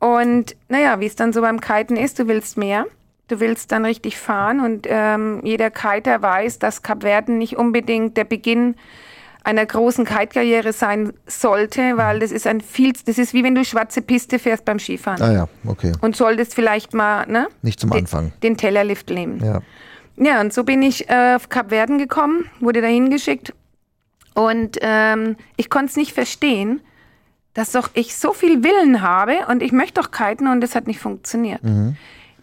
Und 0.00 0.56
naja, 0.68 0.98
wie 0.98 1.06
es 1.06 1.14
dann 1.14 1.32
so 1.32 1.40
beim 1.42 1.60
Kiten 1.60 1.96
ist, 1.96 2.18
du 2.18 2.26
willst 2.26 2.56
mehr. 2.56 2.86
Du 3.28 3.38
willst 3.38 3.70
dann 3.70 3.84
richtig 3.84 4.18
fahren 4.18 4.58
und 4.58 4.88
ähm, 4.90 5.40
jeder 5.44 5.70
Kiter 5.70 6.20
weiß, 6.20 6.58
dass 6.58 6.82
Kapverden 6.82 7.38
nicht 7.38 7.56
unbedingt 7.56 8.16
der 8.16 8.24
Beginn 8.24 8.74
einer 9.44 9.64
großen 9.64 10.04
Kite-Karriere 10.04 10.72
sein 10.72 11.12
sollte, 11.26 11.96
weil 11.96 12.18
das 12.18 12.32
ist 12.32 12.48
ein 12.48 12.60
viel, 12.60 12.92
das 13.06 13.18
ist 13.18 13.32
wie 13.32 13.44
wenn 13.44 13.54
du 13.54 13.64
schwarze 13.64 14.02
Piste 14.02 14.40
fährst 14.40 14.64
beim 14.64 14.80
Skifahren 14.80 15.22
Ah 15.22 15.32
ja, 15.32 15.48
okay. 15.64 15.92
und 16.00 16.16
solltest 16.16 16.54
vielleicht 16.54 16.92
mal 16.92 17.24
ne, 17.26 17.46
Nicht 17.62 17.78
zum 17.78 17.90
den, 17.90 18.00
Anfang. 18.00 18.32
den 18.42 18.56
Tellerlift 18.56 19.10
nehmen. 19.10 19.40
Ja. 19.44 19.60
Ja, 20.16 20.40
und 20.40 20.52
so 20.52 20.64
bin 20.64 20.82
ich 20.82 21.08
äh, 21.08 21.36
auf 21.36 21.48
Kapverden 21.48 21.98
gekommen, 21.98 22.46
wurde 22.58 22.80
dahin 22.82 23.10
geschickt 23.10 23.54
und 24.34 24.76
ähm, 24.82 25.36
ich 25.56 25.70
konnte 25.70 25.86
es 25.90 25.96
nicht 25.96 26.12
verstehen, 26.12 26.80
dass 27.54 27.72
doch 27.72 27.90
ich 27.94 28.16
so 28.16 28.32
viel 28.32 28.62
Willen 28.62 29.02
habe 29.02 29.46
und 29.48 29.62
ich 29.62 29.72
möchte 29.72 30.00
doch 30.00 30.10
kiten 30.10 30.46
und 30.46 30.62
es 30.62 30.74
hat 30.74 30.86
nicht 30.86 31.00
funktioniert. 31.00 31.60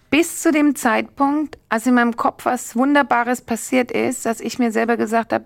Bis 0.09 0.41
zu 0.41 0.51
dem 0.51 0.75
Zeitpunkt, 0.75 1.57
als 1.69 1.85
in 1.85 1.93
meinem 1.93 2.15
Kopf 2.15 2.45
was 2.45 2.75
Wunderbares 2.75 3.41
passiert 3.41 3.91
ist, 3.91 4.25
dass 4.25 4.39
ich 4.39 4.59
mir 4.59 4.71
selber 4.71 4.97
gesagt 4.97 5.33
habe, 5.33 5.45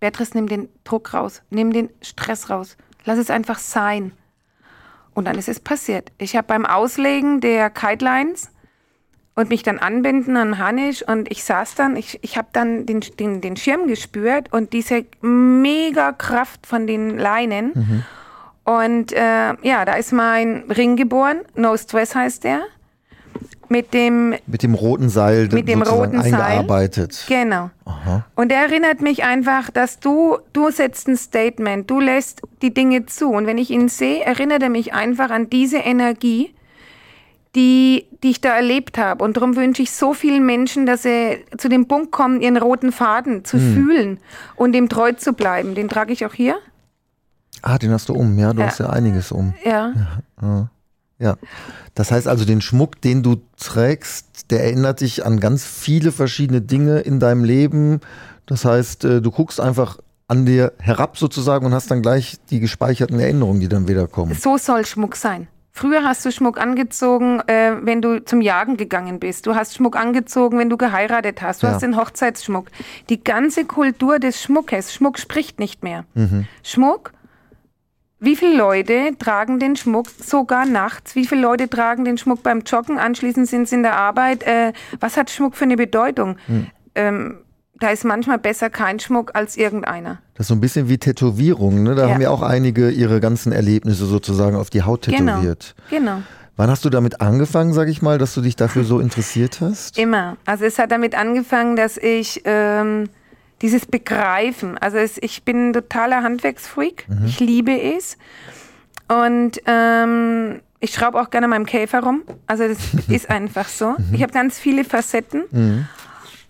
Beatrice, 0.00 0.34
nimm 0.34 0.48
den 0.48 0.68
Druck 0.84 1.12
raus, 1.12 1.42
nimm 1.50 1.72
den 1.72 1.90
Stress 2.02 2.50
raus, 2.50 2.76
lass 3.04 3.18
es 3.18 3.30
einfach 3.30 3.58
sein. 3.58 4.12
Und 5.14 5.24
dann 5.24 5.36
ist 5.36 5.48
es 5.48 5.58
passiert. 5.58 6.12
Ich 6.18 6.36
habe 6.36 6.46
beim 6.46 6.64
Auslegen 6.64 7.40
der 7.40 7.70
Kitelines 7.70 8.50
und 9.34 9.50
mich 9.50 9.62
dann 9.62 9.78
anbinden 9.78 10.36
an 10.36 10.58
Hanisch 10.58 11.02
und 11.02 11.30
ich 11.30 11.42
saß 11.44 11.74
dann, 11.74 11.96
ich, 11.96 12.18
ich 12.22 12.36
habe 12.36 12.48
dann 12.52 12.86
den, 12.86 13.00
den, 13.18 13.40
den 13.40 13.56
Schirm 13.56 13.88
gespürt 13.88 14.52
und 14.52 14.72
diese 14.72 15.04
mega 15.20 16.12
Kraft 16.12 16.66
von 16.66 16.86
den 16.86 17.18
Leinen. 17.18 17.72
Und 18.68 19.12
äh, 19.12 19.54
ja, 19.62 19.84
da 19.86 19.94
ist 19.94 20.12
mein 20.12 20.64
Ring 20.68 20.96
geboren, 20.96 21.38
No 21.54 21.76
Stress 21.76 22.14
heißt 22.14 22.44
der. 22.44 22.60
mit 23.70 23.94
dem 23.94 24.34
Mit 24.46 24.62
dem 24.62 24.74
roten 24.74 25.08
Seil 25.08 25.48
Mit 25.52 25.68
dem 25.68 25.80
roten 25.82 26.20
Seil. 26.22 26.34
eingearbeitet. 26.34 27.24
Genau. 27.28 27.70
Aha. 27.86 28.24
Und 28.34 28.52
er 28.52 28.62
erinnert 28.62 29.00
mich 29.00 29.24
einfach, 29.24 29.70
dass 29.70 30.00
du, 30.00 30.38
du 30.52 30.70
setzt 30.70 31.08
ein 31.08 31.16
Statement, 31.16 31.88
du 31.90 31.98
lässt 32.00 32.42
die 32.62 32.72
Dinge 32.74 33.06
zu. 33.06 33.30
Und 33.30 33.46
wenn 33.46 33.56
ich 33.58 33.70
ihn 33.70 33.88
sehe, 33.88 34.22
erinnert 34.22 34.62
er 34.62 34.68
mich 34.70 34.92
einfach 34.92 35.30
an 35.30 35.48
diese 35.48 35.78
Energie, 35.78 36.54
die, 37.54 38.04
die 38.22 38.30
ich 38.30 38.40
da 38.42 38.54
erlebt 38.54 38.98
habe. 38.98 39.24
Und 39.24 39.36
darum 39.38 39.56
wünsche 39.56 39.80
ich 39.82 39.90
so 39.92 40.12
vielen 40.12 40.44
Menschen, 40.44 40.84
dass 40.84 41.02
sie 41.04 41.38
zu 41.56 41.68
dem 41.70 41.88
Punkt 41.88 42.10
kommen, 42.12 42.40
ihren 42.42 42.58
roten 42.58 42.92
Faden 42.92 43.44
zu 43.44 43.56
Hm. 43.56 43.74
fühlen 43.74 44.18
und 44.56 44.72
dem 44.72 44.88
treu 44.90 45.12
zu 45.12 45.32
bleiben. 45.32 45.74
Den 45.74 45.88
trage 45.88 46.12
ich 46.12 46.26
auch 46.26 46.34
hier. 46.34 46.56
Ah, 47.62 47.78
den 47.78 47.90
hast 47.92 48.08
du 48.08 48.14
um. 48.14 48.38
Ja, 48.38 48.52
du 48.52 48.60
Ja. 48.60 48.66
hast 48.68 48.78
ja 48.80 48.90
einiges 48.90 49.32
um. 49.32 49.54
Ja. 49.64 49.92
Ja. 51.20 51.36
Das 51.94 52.12
heißt 52.12 52.28
also, 52.28 52.44
den 52.44 52.60
Schmuck, 52.60 53.00
den 53.00 53.22
du 53.22 53.36
trägst, 53.58 54.50
der 54.50 54.62
erinnert 54.64 55.00
dich 55.00 55.26
an 55.26 55.40
ganz 55.40 55.64
viele 55.64 56.12
verschiedene 56.12 56.60
Dinge 56.60 57.00
in 57.00 57.18
deinem 57.18 57.42
Leben. 57.44 58.00
Das 58.46 58.64
heißt, 58.64 59.04
äh, 59.04 59.20
du 59.20 59.30
guckst 59.30 59.60
einfach 59.60 59.98
an 60.28 60.46
dir 60.46 60.72
herab 60.78 61.18
sozusagen 61.18 61.66
und 61.66 61.74
hast 61.74 61.90
dann 61.90 62.02
gleich 62.02 62.36
die 62.50 62.60
gespeicherten 62.60 63.18
Erinnerungen, 63.18 63.60
die 63.60 63.68
dann 63.68 63.88
wieder 63.88 64.06
kommen. 64.06 64.34
So 64.34 64.56
soll 64.58 64.84
Schmuck 64.86 65.16
sein. 65.16 65.48
Früher 65.72 66.02
hast 66.04 66.24
du 66.24 66.32
Schmuck 66.32 66.58
angezogen, 66.60 67.40
äh, 67.46 67.72
wenn 67.82 68.02
du 68.02 68.24
zum 68.24 68.40
Jagen 68.40 68.76
gegangen 68.76 69.20
bist. 69.20 69.46
Du 69.46 69.54
hast 69.54 69.74
Schmuck 69.76 69.96
angezogen, 69.96 70.58
wenn 70.58 70.68
du 70.68 70.76
geheiratet 70.76 71.40
hast. 71.40 71.62
Du 71.62 71.66
Ja. 71.66 71.72
hast 71.74 71.82
den 71.82 71.96
Hochzeitsschmuck. 71.96 72.66
Die 73.08 73.22
ganze 73.22 73.64
Kultur 73.64 74.18
des 74.18 74.42
Schmuckes. 74.42 74.92
Schmuck 74.92 75.18
spricht 75.18 75.58
nicht 75.60 75.82
mehr. 75.84 76.04
Schmuck. 76.62 77.12
Wie 78.20 78.34
viele 78.34 78.56
Leute 78.56 79.12
tragen 79.18 79.60
den 79.60 79.76
Schmuck 79.76 80.06
sogar 80.10 80.66
nachts? 80.66 81.14
Wie 81.14 81.24
viele 81.26 81.40
Leute 81.42 81.68
tragen 81.70 82.04
den 82.04 82.18
Schmuck 82.18 82.42
beim 82.42 82.60
Joggen? 82.62 82.98
Anschließend 82.98 83.46
sind 83.48 83.68
sie 83.68 83.76
in 83.76 83.82
der 83.84 83.96
Arbeit. 83.96 84.42
Äh, 84.42 84.72
was 84.98 85.16
hat 85.16 85.30
Schmuck 85.30 85.54
für 85.56 85.64
eine 85.64 85.76
Bedeutung? 85.76 86.36
Ähm, 86.96 87.38
da 87.80 87.90
ist 87.90 88.04
manchmal 88.04 88.38
besser 88.38 88.70
kein 88.70 88.98
Schmuck 88.98 89.30
als 89.34 89.56
irgendeiner. 89.56 90.18
Das 90.34 90.44
ist 90.44 90.48
so 90.48 90.54
ein 90.54 90.60
bisschen 90.60 90.88
wie 90.88 90.98
Tätowierung. 90.98 91.84
Ne? 91.84 91.94
Da 91.94 92.08
Ja. 92.08 92.14
haben 92.14 92.20
ja 92.20 92.30
auch 92.30 92.42
einige 92.42 92.90
ihre 92.90 93.20
ganzen 93.20 93.52
Erlebnisse 93.52 94.04
sozusagen 94.06 94.56
auf 94.56 94.68
die 94.68 94.82
Haut 94.82 95.02
Genau. 95.06 95.34
tätowiert. 95.36 95.76
Genau. 95.90 96.22
Wann 96.56 96.70
hast 96.70 96.84
du 96.84 96.90
damit 96.90 97.20
angefangen, 97.20 97.72
sag 97.72 97.86
ich 97.86 98.02
mal, 98.02 98.18
dass 98.18 98.34
du 98.34 98.40
dich 98.40 98.56
dafür 98.56 98.82
so 98.82 98.98
interessiert 99.00 99.60
hast? 99.60 99.96
Immer. 99.96 100.36
Also 100.44 100.64
es 100.64 100.80
hat 100.80 100.90
damit 100.90 101.14
angefangen, 101.14 101.76
dass 101.76 101.96
ich 101.96 102.42
ähm, 102.46 103.04
dieses 103.62 103.86
Begreifen, 103.86 104.78
also 104.78 104.98
es, 104.98 105.18
ich 105.20 105.42
bin 105.42 105.70
ein 105.70 105.72
totaler 105.72 106.22
Handwerksfreak, 106.22 107.06
ich 107.26 107.40
liebe 107.40 107.72
es. 107.80 108.16
Und 109.08 109.60
ähm, 109.66 110.60
ich 110.80 110.92
schraube 110.92 111.20
auch 111.20 111.30
gerne 111.30 111.48
meinem 111.48 111.66
Käfer 111.66 112.00
rum, 112.02 112.22
also 112.46 112.68
das 112.68 112.78
ist 113.08 113.30
einfach 113.30 113.68
so. 113.68 113.96
Ich 114.12 114.22
habe 114.22 114.32
ganz 114.32 114.58
viele 114.58 114.84
Facetten. 114.84 115.44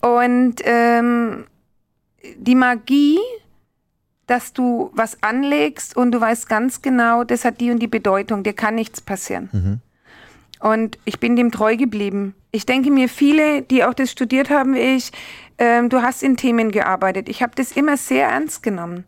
Und 0.00 0.56
ähm, 0.64 1.44
die 2.36 2.54
Magie, 2.54 3.18
dass 4.26 4.52
du 4.52 4.90
was 4.92 5.22
anlegst 5.22 5.96
und 5.96 6.12
du 6.12 6.20
weißt 6.20 6.48
ganz 6.48 6.82
genau, 6.82 7.24
das 7.24 7.44
hat 7.46 7.60
die 7.60 7.70
und 7.70 7.78
die 7.78 7.88
Bedeutung, 7.88 8.42
dir 8.42 8.52
kann 8.52 8.74
nichts 8.74 9.00
passieren. 9.00 9.80
Und 10.60 10.98
ich 11.04 11.20
bin 11.20 11.36
dem 11.36 11.50
treu 11.50 11.76
geblieben. 11.76 12.34
Ich 12.50 12.66
denke 12.66 12.90
mir, 12.90 13.08
viele, 13.08 13.62
die 13.62 13.84
auch 13.84 13.94
das 13.94 14.10
studiert 14.10 14.50
haben 14.50 14.74
wie 14.74 14.96
ich, 14.96 15.12
ähm, 15.58 15.88
du 15.88 16.02
hast 16.02 16.22
in 16.22 16.36
Themen 16.36 16.70
gearbeitet. 16.70 17.28
Ich 17.28 17.42
habe 17.42 17.52
das 17.54 17.72
immer 17.72 17.96
sehr 17.96 18.28
ernst 18.28 18.62
genommen. 18.62 19.04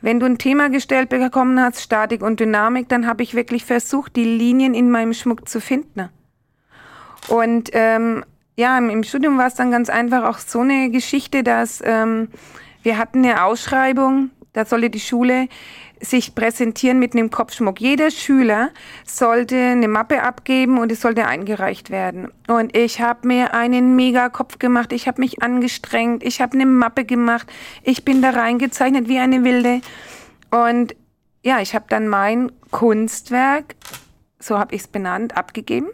Wenn 0.00 0.18
du 0.18 0.26
ein 0.26 0.38
Thema 0.38 0.68
gestellt 0.68 1.08
bekommen 1.08 1.60
hast, 1.60 1.80
Statik 1.80 2.22
und 2.22 2.40
Dynamik, 2.40 2.88
dann 2.88 3.06
habe 3.06 3.22
ich 3.22 3.34
wirklich 3.34 3.64
versucht, 3.64 4.16
die 4.16 4.24
Linien 4.24 4.74
in 4.74 4.90
meinem 4.90 5.14
Schmuck 5.14 5.48
zu 5.48 5.60
finden. 5.60 6.08
Und 7.28 7.70
ähm, 7.72 8.24
ja, 8.56 8.76
im, 8.76 9.04
Studium 9.04 9.38
war 9.38 9.46
es 9.46 9.54
dann 9.54 9.70
ganz 9.70 9.88
einfach 9.88 10.24
auch 10.24 10.38
so 10.38 10.60
eine 10.60 10.90
Geschichte, 10.90 11.44
dass 11.44 11.82
ähm, 11.84 12.28
wir 12.82 12.98
hatten 12.98 13.24
eine 13.24 13.44
Ausschreibung, 13.44 14.30
da 14.52 14.64
sollte 14.64 14.90
die 14.90 15.00
Schule 15.00 15.48
sich 16.02 16.34
präsentieren 16.34 16.98
mit 16.98 17.14
einem 17.14 17.30
Kopfschmuck. 17.30 17.80
Jeder 17.80 18.10
Schüler 18.10 18.70
sollte 19.06 19.56
eine 19.56 19.88
Mappe 19.88 20.22
abgeben 20.22 20.78
und 20.78 20.92
es 20.92 21.00
sollte 21.00 21.26
eingereicht 21.26 21.90
werden. 21.90 22.28
Und 22.48 22.76
ich 22.76 23.00
habe 23.00 23.26
mir 23.26 23.54
einen 23.54 23.96
mega 23.96 24.28
Kopf 24.28 24.58
gemacht, 24.58 24.92
ich 24.92 25.06
habe 25.06 25.20
mich 25.20 25.42
angestrengt, 25.42 26.22
ich 26.24 26.40
habe 26.40 26.54
eine 26.54 26.66
Mappe 26.66 27.04
gemacht, 27.04 27.46
ich 27.82 28.04
bin 28.04 28.20
da 28.20 28.30
reingezeichnet 28.30 29.08
wie 29.08 29.18
eine 29.18 29.44
Wilde. 29.44 29.80
Und 30.50 30.94
ja, 31.44 31.60
ich 31.60 31.74
habe 31.74 31.86
dann 31.88 32.08
mein 32.08 32.50
Kunstwerk, 32.70 33.76
so 34.38 34.58
habe 34.58 34.74
ich 34.74 34.82
es 34.82 34.88
benannt, 34.88 35.36
abgegeben. 35.36 35.88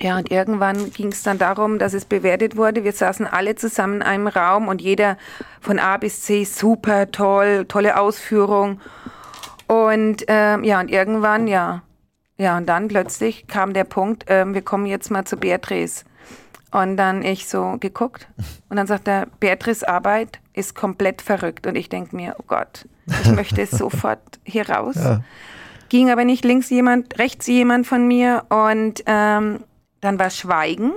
Ja, 0.00 0.16
und 0.16 0.30
irgendwann 0.30 0.92
ging 0.92 1.08
es 1.08 1.22
dann 1.24 1.38
darum, 1.38 1.78
dass 1.78 1.92
es 1.92 2.04
bewertet 2.04 2.56
wurde. 2.56 2.84
Wir 2.84 2.92
saßen 2.92 3.26
alle 3.26 3.56
zusammen 3.56 3.96
in 3.96 4.02
einem 4.02 4.28
Raum 4.28 4.68
und 4.68 4.80
jeder 4.80 5.16
von 5.60 5.78
A 5.78 5.96
bis 5.96 6.22
C 6.22 6.44
super 6.44 7.10
toll, 7.10 7.64
tolle 7.66 7.98
Ausführung. 7.98 8.80
Und 9.66 10.24
ähm, 10.28 10.62
ja, 10.62 10.78
und 10.80 10.90
irgendwann, 10.90 11.48
ja, 11.48 11.82
ja, 12.36 12.56
und 12.56 12.66
dann 12.66 12.86
plötzlich 12.86 13.48
kam 13.48 13.72
der 13.72 13.82
Punkt, 13.84 14.24
ähm, 14.28 14.54
wir 14.54 14.62
kommen 14.62 14.86
jetzt 14.86 15.10
mal 15.10 15.24
zu 15.24 15.36
Beatrice. 15.36 16.04
Und 16.70 16.96
dann 16.96 17.22
ich 17.22 17.48
so 17.48 17.76
geguckt 17.80 18.28
und 18.68 18.76
dann 18.76 18.86
sagt 18.86 19.08
er, 19.08 19.26
Beatrice 19.40 19.88
Arbeit 19.88 20.38
ist 20.52 20.74
komplett 20.74 21.22
verrückt. 21.22 21.66
Und 21.66 21.76
ich 21.76 21.88
denke 21.88 22.14
mir, 22.14 22.36
oh 22.38 22.44
Gott, 22.46 22.86
ich 23.22 23.32
möchte 23.32 23.64
sofort 23.70 24.20
hier 24.44 24.68
raus. 24.68 24.96
Ging 25.88 26.10
aber 26.10 26.24
nicht 26.24 26.44
links 26.44 26.68
jemand, 26.68 27.18
rechts 27.18 27.46
jemand 27.46 27.86
von 27.86 28.06
mir 28.06 28.44
und 28.50 29.02
ähm, 29.06 29.60
dann 30.00 30.18
war 30.18 30.30
Schweigen. 30.30 30.92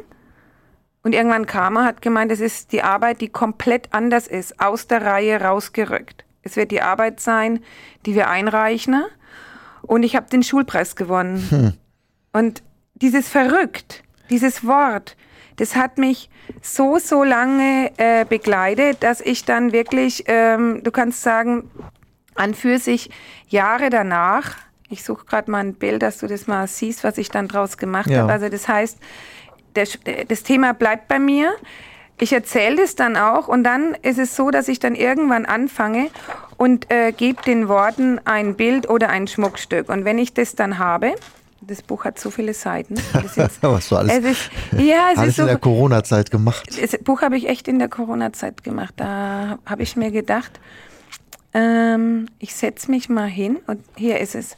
Und 1.04 1.14
irgendwann 1.14 1.48
kam 1.48 1.78
er, 1.78 1.86
hat 1.86 2.02
gemeint, 2.02 2.32
es 2.32 2.40
ist 2.40 2.72
die 2.72 2.84
Arbeit, 2.84 3.22
die 3.22 3.30
komplett 3.30 3.94
anders 3.94 4.28
ist, 4.28 4.60
aus 4.60 4.88
der 4.88 5.04
Reihe 5.04 5.42
rausgerückt. 5.42 6.26
Es 6.44 6.56
wird 6.56 6.72
die 6.72 6.82
Arbeit 6.82 7.20
sein, 7.20 7.64
die 8.06 8.16
wir 8.16 8.30
einreichen. 8.30 9.04
Und 9.82 10.04
ich 10.04 10.16
habe 10.16 10.30
den 10.30 10.44
Schulpreis 10.44 10.96
gewonnen. 10.96 11.78
Und 12.34 12.64
dieses 12.96 13.28
verrückt, 13.28 14.04
dieses 14.30 14.66
Wort, 14.66 15.18
das 15.58 15.76
hat 15.76 15.98
mich 15.98 16.30
so, 16.62 16.98
so 16.98 17.24
lange 17.24 17.92
äh, 17.98 18.26
begleitet, 18.26 19.04
dass 19.04 19.22
ich 19.22 19.44
dann 19.46 19.72
wirklich, 19.72 20.24
ähm, 20.28 20.82
du 20.84 20.92
kannst 20.92 21.22
sagen, 21.24 21.70
an 22.36 22.54
für 22.54 22.80
sich 22.80 23.10
Jahre 23.48 23.90
danach, 23.90 24.56
ich 24.92 25.04
suche 25.04 25.26
gerade 25.26 25.50
mal 25.50 25.60
ein 25.60 25.74
Bild, 25.74 26.02
dass 26.04 26.18
du 26.20 26.28
das 26.28 26.48
mal 26.48 26.68
siehst, 26.68 27.04
was 27.04 27.18
ich 27.18 27.30
dann 27.30 27.48
draus 27.48 27.78
gemacht 27.78 28.10
Ja. 28.10 28.22
habe. 28.24 28.34
Also 28.34 28.50
das 28.50 28.68
heißt, 28.68 28.98
der, 29.76 29.88
das 30.28 30.44
Thema 30.44 30.74
bleibt 30.74 31.08
bei 31.08 31.18
mir. 31.20 31.52
Ich 32.20 32.34
erzähle 32.34 32.84
es 32.84 32.96
dann 32.96 33.18
auch 33.18 33.48
und 33.48 33.64
dann 33.64 33.96
ist 34.04 34.20
es 34.20 34.36
so, 34.36 34.52
dass 34.52 34.68
ich 34.68 34.78
dann 34.80 34.94
irgendwann 34.94 35.46
anfange 35.46 36.10
und 36.58 36.92
äh, 36.92 37.14
gebe 37.14 37.42
den 37.42 37.68
Worten 37.68 38.20
ein 38.26 38.56
Bild 38.56 38.88
oder 38.90 39.10
ein 39.10 39.28
Schmuckstück. 39.28 39.90
Und 39.90 40.06
wenn 40.06 40.20
ich 40.20 40.34
das 40.36 40.54
dann 40.54 40.78
habe, 40.78 41.16
das 41.62 41.82
Buch 41.82 42.06
hat 42.06 42.20
so 42.20 42.30
viele 42.30 42.54
Seiten. 42.54 42.96
Das 43.14 43.38
ist, 43.38 43.58
Was 43.64 43.90
du 43.90 43.96
alles, 43.96 44.14
es 44.20 44.24
ist, 44.26 44.50
ja, 44.78 45.10
es 45.14 45.18
alles 45.18 45.30
ist 45.30 45.36
so, 45.38 45.42
in 45.44 45.48
der 45.48 45.58
Corona-Zeit 45.58 46.30
gemacht. 46.30 46.64
das 46.80 46.96
Buch 47.00 47.22
habe 47.24 47.38
ich 47.38 47.48
echt 47.50 47.68
in 47.68 47.80
der 47.80 47.88
Corona-Zeit 47.90 48.64
gemacht. 48.64 48.94
Da 48.98 49.58
habe 49.66 49.82
ich 49.82 49.96
mir 49.96 50.12
gedacht, 50.12 50.60
ähm, 51.54 52.28
ich 52.40 52.54
setze 52.56 52.90
mich 52.92 53.10
mal 53.10 53.28
hin 53.28 53.58
und 53.68 53.80
hier 53.96 54.20
ist 54.20 54.36
es. 54.36 54.56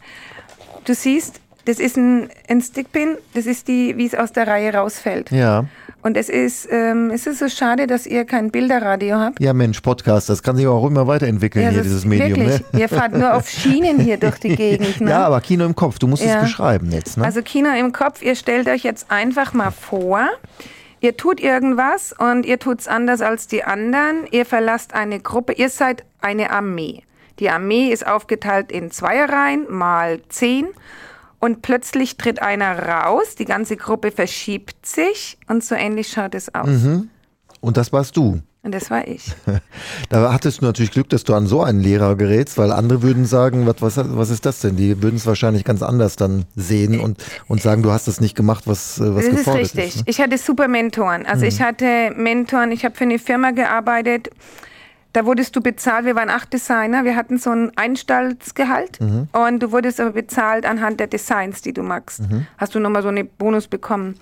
Du 0.85 0.93
siehst, 0.93 1.39
das 1.65 1.79
ist 1.79 1.97
ein, 1.97 2.29
ein 2.49 2.61
Stickpin, 2.61 3.17
das 3.33 3.45
ist 3.45 3.67
die, 3.67 3.97
wie 3.97 4.05
es 4.05 4.15
aus 4.15 4.33
der 4.33 4.47
Reihe 4.47 4.73
rausfällt. 4.73 5.31
Ja. 5.31 5.65
Und 6.01 6.17
es 6.17 6.27
ist, 6.27 6.67
ähm, 6.69 7.11
es 7.11 7.25
ist 7.25 7.39
so 7.39 7.47
schade, 7.47 7.87
dass 7.87 8.05
ihr 8.05 8.25
kein 8.25 8.51
Bilderradio 8.51 9.15
habt. 9.15 9.39
Ja, 9.39 9.53
Mensch, 9.53 9.79
Podcast, 9.79 10.27
das 10.27 10.43
kann 10.43 10.57
sich 10.57 10.67
auch 10.67 10.85
immer 10.85 11.07
weiterentwickeln, 11.07 11.63
hier, 11.69 11.77
das 11.77 11.83
dieses 11.87 12.03
Medium. 12.03 12.41
wirklich, 12.41 12.73
Ne? 12.73 12.79
ihr 12.81 12.89
fahrt 12.89 13.13
nur 13.13 13.33
auf 13.33 13.47
Schienen 13.49 13.99
hier 14.01 14.17
durch 14.17 14.37
die 14.39 14.53
Gegend. 14.57 14.99
Ne? 14.99 15.11
Ja, 15.11 15.25
aber 15.25 15.39
Kino 15.39 15.65
im 15.65 15.73
Kopf, 15.75 15.99
du 15.99 16.07
musst 16.07 16.21
Ja. 16.25 16.35
es 16.39 16.41
beschreiben 16.43 16.91
jetzt. 16.91 17.15
Ne? 17.17 17.23
Also 17.23 17.41
Kino 17.41 17.69
im 17.73 17.93
Kopf, 17.93 18.21
ihr 18.21 18.35
stellt 18.35 18.67
euch 18.67 18.83
jetzt 18.83 19.09
einfach 19.09 19.53
mal 19.53 19.71
vor, 19.71 20.27
ihr 20.99 21.15
tut 21.15 21.39
irgendwas 21.39 22.11
und 22.17 22.45
ihr 22.45 22.59
tut's 22.59 22.89
anders 22.89 23.21
als 23.21 23.47
die 23.47 23.63
anderen. 23.63 24.25
Ihr 24.31 24.45
verlasst 24.45 24.93
eine 24.93 25.21
Gruppe, 25.21 25.53
ihr 25.53 25.69
seid 25.69 26.03
eine 26.23 26.51
Armee. 26.51 27.03
Die 27.39 27.49
Armee 27.49 27.89
ist 27.89 28.05
aufgeteilt 28.05 28.71
in 28.71 28.91
Zweierreihen 28.91 29.65
mal 29.69 30.21
zehn 30.29 30.67
und 31.39 31.61
plötzlich 31.61 32.17
tritt 32.17 32.41
einer 32.41 32.77
raus, 32.77 33.35
die 33.35 33.45
ganze 33.45 33.75
Gruppe 33.75 34.11
verschiebt 34.11 34.85
sich 34.85 35.37
und 35.47 35.63
so 35.63 35.75
ähnlich 35.75 36.09
schaut 36.09 36.35
es 36.35 36.53
aus. 36.53 36.69
Und 37.59 37.77
das 37.77 37.91
warst 37.91 38.15
du. 38.17 38.41
Und 38.63 38.73
das 38.73 38.89
war 38.89 39.05
ich. 39.07 39.25
Da 40.09 40.31
hattest 40.31 40.61
du 40.61 40.65
natürlich 40.65 40.91
Glück, 40.91 41.09
dass 41.09 41.23
du 41.23 41.33
an 41.33 41.47
so 41.47 41.63
einen 41.63 41.79
Lehrer 41.79 42.15
gerätst, 42.15 42.57
weil 42.57 42.71
andere 42.71 43.01
würden 43.01 43.25
sagen, 43.25 43.65
was, 43.65 43.81
was, 43.81 43.97
was 44.15 44.29
ist 44.29 44.45
das 44.45 44.59
denn? 44.59 44.77
Die 44.77 45.01
würden 45.01 45.15
es 45.15 45.25
wahrscheinlich 45.25 45.63
ganz 45.65 45.81
anders 45.81 46.15
dann 46.15 46.45
sehen 46.55 46.99
und, 46.99 47.23
und 47.47 47.61
sagen, 47.61 47.83
du 47.83 47.91
hast 47.91 48.07
das 48.07 48.21
nicht 48.21 48.35
gemacht, 48.35 48.65
was, 48.67 48.99
äh, 48.99 49.15
was 49.15 49.25
das 49.25 49.33
ist 49.33 49.37
gefordert 49.39 49.61
richtig. 49.61 49.87
ist. 49.87 49.95
ne? 49.97 50.03
Ich 50.05 50.21
hatte 50.21 50.37
super 50.37 50.67
Mentoren. 50.67 51.25
Also 51.25 51.45
ich 51.45 51.61
hatte 51.61 52.11
Mentoren, 52.15 52.71
ich 52.71 52.85
habe 52.85 52.95
für 52.95 53.03
eine 53.03 53.19
Firma 53.19 53.51
gearbeitet. 53.51 54.29
Da 55.13 55.25
wurdest 55.25 55.55
du 55.55 55.61
bezahlt, 55.61 56.05
wir 56.05 56.15
waren 56.15 56.29
acht 56.29 56.51
Designer, 56.51 57.03
wir 57.05 57.15
hatten 57.15 57.37
so 57.37 57.51
ein 57.51 57.71
Einstaltsgehalt 57.77 58.99
und 59.31 59.59
du 59.59 59.71
wurdest 59.71 59.99
aber 59.99 60.11
bezahlt 60.11 60.65
anhand 60.65 60.99
der 60.99 61.07
Designs, 61.07 61.61
die 61.61 61.71
du 61.71 61.83
magst. 61.83 62.21
Hast 62.57 62.73
du 62.73 62.79
nochmal 62.79 63.03
so 63.03 63.09
einen 63.09 63.27
Bonus 63.27 63.67
bekommen. 63.67 64.15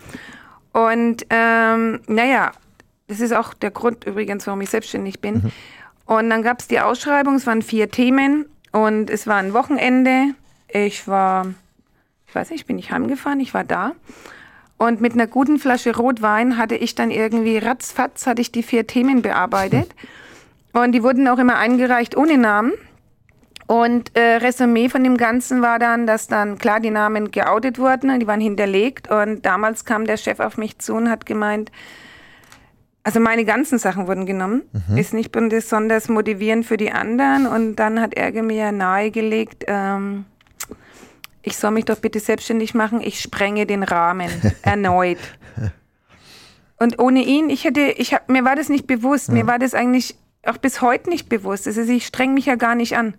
Und 0.73 1.25
ähm, 1.29 2.01
naja, 2.07 2.51
das 3.07 3.19
ist 3.19 3.33
auch 3.33 3.53
der 3.53 3.71
Grund 3.71 4.05
übrigens, 4.05 4.47
warum 4.47 4.61
ich 4.61 4.69
selbstständig 4.69 5.19
bin. 5.19 5.35
Mhm. 5.35 5.51
Und 6.05 6.29
dann 6.29 6.43
gab 6.43 6.59
es 6.59 6.67
die 6.67 6.79
Ausschreibung, 6.79 7.35
es 7.35 7.47
waren 7.47 7.61
vier 7.61 7.89
Themen 7.89 8.45
und 8.71 9.09
es 9.09 9.27
war 9.27 9.37
ein 9.37 9.53
Wochenende. 9.53 10.33
Ich 10.67 11.07
war, 11.07 11.47
ich 12.27 12.35
weiß 12.35 12.49
nicht, 12.51 12.67
bin 12.67 12.79
ich 12.79 12.91
heimgefahren, 12.91 13.39
ich 13.39 13.53
war 13.53 13.63
da. 13.63 13.93
Und 14.77 14.99
mit 14.99 15.13
einer 15.13 15.27
guten 15.27 15.59
Flasche 15.59 15.95
Rotwein 15.95 16.57
hatte 16.57 16.75
ich 16.75 16.95
dann 16.95 17.11
irgendwie 17.11 17.57
ratzfatz, 17.59 18.25
hatte 18.25 18.41
ich 18.41 18.51
die 18.51 18.63
vier 18.63 18.87
Themen 18.87 19.21
bearbeitet. 19.21 19.93
Und 20.73 20.93
die 20.93 21.03
wurden 21.03 21.27
auch 21.27 21.37
immer 21.37 21.57
eingereicht 21.57 22.15
ohne 22.15 22.37
Namen. 22.37 22.73
Und 23.67 24.17
äh, 24.17 24.35
Resümee 24.35 24.89
von 24.89 25.03
dem 25.03 25.15
Ganzen 25.15 25.61
war 25.61 25.79
dann, 25.79 26.05
dass 26.05 26.27
dann 26.27 26.57
klar 26.57 26.79
die 26.81 26.89
Namen 26.89 27.31
geoutet 27.31 27.79
wurden, 27.79 28.19
die 28.19 28.27
waren 28.27 28.41
hinterlegt. 28.41 29.09
Und 29.09 29.45
damals 29.45 29.85
kam 29.85 30.05
der 30.05 30.17
Chef 30.17 30.39
auf 30.39 30.57
mich 30.57 30.79
zu 30.79 30.93
und 30.93 31.09
hat 31.09 31.25
gemeint, 31.25 31.71
also 33.03 33.19
meine 33.19 33.45
ganzen 33.45 33.79
Sachen 33.79 34.07
wurden 34.07 34.25
genommen, 34.25 34.63
mhm. 34.89 34.97
ist 34.97 35.13
nicht 35.13 35.31
besonders 35.31 36.09
motivierend 36.09 36.65
für 36.65 36.77
die 36.77 36.91
anderen. 36.91 37.47
Und 37.47 37.77
dann 37.77 38.01
hat 38.01 38.13
er 38.13 38.31
mir 38.43 38.71
nahegelegt, 38.71 39.63
ähm, 39.67 40.25
ich 41.41 41.57
soll 41.57 41.71
mich 41.71 41.85
doch 41.85 41.97
bitte 41.97 42.19
selbstständig 42.19 42.73
machen, 42.73 43.01
ich 43.01 43.21
sprenge 43.21 43.65
den 43.65 43.83
Rahmen 43.83 44.29
erneut. 44.61 45.17
Und 46.77 46.99
ohne 46.99 47.23
ihn, 47.23 47.49
ich 47.49 47.63
hätte, 47.63 47.81
ich 47.81 48.13
hab, 48.13 48.27
mir 48.27 48.43
war 48.43 48.55
das 48.55 48.69
nicht 48.69 48.87
bewusst, 48.87 49.29
ja. 49.29 49.35
mir 49.35 49.47
war 49.47 49.59
das 49.59 49.73
eigentlich 49.73 50.15
auch 50.45 50.57
bis 50.57 50.81
heute 50.81 51.09
nicht 51.09 51.29
bewusst. 51.29 51.67
Das 51.67 51.77
ist, 51.77 51.89
ich 51.89 52.05
streng 52.05 52.33
mich 52.33 52.45
ja 52.45 52.55
gar 52.55 52.75
nicht 52.75 52.97
an. 52.97 53.15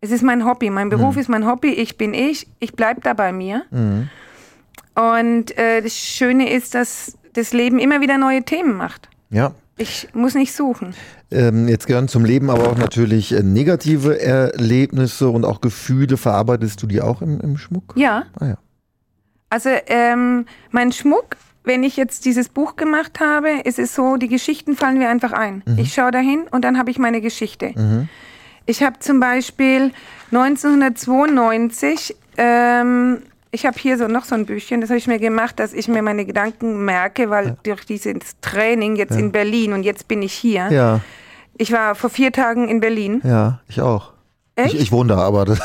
Es 0.00 0.10
ist 0.10 0.22
mein 0.22 0.44
Hobby, 0.44 0.70
mein 0.70 0.88
Beruf 0.88 1.14
mhm. 1.14 1.20
ist 1.20 1.28
mein 1.28 1.46
Hobby, 1.46 1.68
ich 1.68 1.98
bin 1.98 2.14
ich, 2.14 2.46
ich 2.58 2.72
bleibe 2.72 3.00
da 3.02 3.12
bei 3.12 3.32
mir. 3.32 3.64
Mhm. 3.70 4.08
Und 4.94 5.56
äh, 5.58 5.82
das 5.82 5.94
Schöne 5.94 6.50
ist, 6.50 6.74
dass 6.74 7.18
das 7.34 7.52
Leben 7.52 7.78
immer 7.78 8.00
wieder 8.00 8.18
neue 8.18 8.42
Themen 8.42 8.76
macht. 8.76 9.08
Ja. 9.30 9.54
Ich 9.76 10.08
muss 10.12 10.34
nicht 10.34 10.52
suchen. 10.52 10.94
Ähm, 11.30 11.68
jetzt 11.68 11.86
gehören 11.86 12.08
zum 12.08 12.24
Leben 12.24 12.50
aber 12.50 12.68
auch 12.68 12.76
natürlich 12.76 13.32
äh, 13.32 13.42
negative 13.42 14.20
Erlebnisse 14.20 15.28
und 15.28 15.44
auch 15.44 15.60
Gefühle. 15.60 16.16
Verarbeitest 16.16 16.82
du 16.82 16.86
die 16.86 17.00
auch 17.00 17.22
im, 17.22 17.40
im 17.40 17.56
Schmuck? 17.56 17.94
Ja. 17.96 18.24
Ah, 18.38 18.46
ja. 18.46 18.58
Also 19.48 19.70
ähm, 19.86 20.44
mein 20.70 20.92
Schmuck, 20.92 21.36
wenn 21.70 21.84
ich 21.84 21.96
jetzt 21.96 22.24
dieses 22.24 22.48
Buch 22.48 22.74
gemacht 22.74 23.20
habe, 23.20 23.60
ist 23.62 23.78
es 23.78 23.94
so, 23.94 24.16
die 24.16 24.26
Geschichten 24.26 24.74
fallen 24.74 24.98
mir 24.98 25.08
einfach 25.08 25.30
ein. 25.30 25.62
Mhm. 25.66 25.78
Ich 25.78 25.94
schaue 25.94 26.10
dahin 26.10 26.42
und 26.50 26.64
dann 26.64 26.76
habe 26.76 26.90
ich 26.90 26.98
meine 26.98 27.20
Geschichte. 27.20 27.72
Mhm. 27.76 28.08
Ich 28.66 28.82
habe 28.82 28.98
zum 28.98 29.20
Beispiel 29.20 29.92
1992 30.32 32.16
ähm, 32.38 33.22
ich 33.52 33.66
habe 33.66 33.78
hier 33.78 33.98
so 33.98 34.08
noch 34.08 34.24
so 34.24 34.34
ein 34.34 34.46
Büchchen, 34.46 34.80
das 34.80 34.90
habe 34.90 34.98
ich 34.98 35.06
mir 35.06 35.20
gemacht, 35.20 35.60
dass 35.60 35.72
ich 35.72 35.86
mir 35.86 36.02
meine 36.02 36.24
Gedanken 36.24 36.84
merke, 36.84 37.30
weil 37.30 37.46
ja. 37.46 37.56
durch 37.62 37.84
dieses 37.84 38.40
Training 38.40 38.96
jetzt 38.96 39.12
ja. 39.12 39.20
in 39.20 39.30
Berlin 39.30 39.72
und 39.72 39.84
jetzt 39.84 40.08
bin 40.08 40.22
ich 40.22 40.32
hier. 40.32 40.68
Ja. 40.72 41.00
Ich 41.56 41.70
war 41.70 41.94
vor 41.94 42.10
vier 42.10 42.32
Tagen 42.32 42.66
in 42.68 42.80
Berlin. 42.80 43.20
Ja, 43.22 43.60
ich 43.68 43.80
auch. 43.80 44.12
Echt? 44.56 44.74
Ich, 44.74 44.80
ich 44.80 44.92
wohne 44.92 45.10
da, 45.14 45.18
aber 45.18 45.44
das 45.44 45.60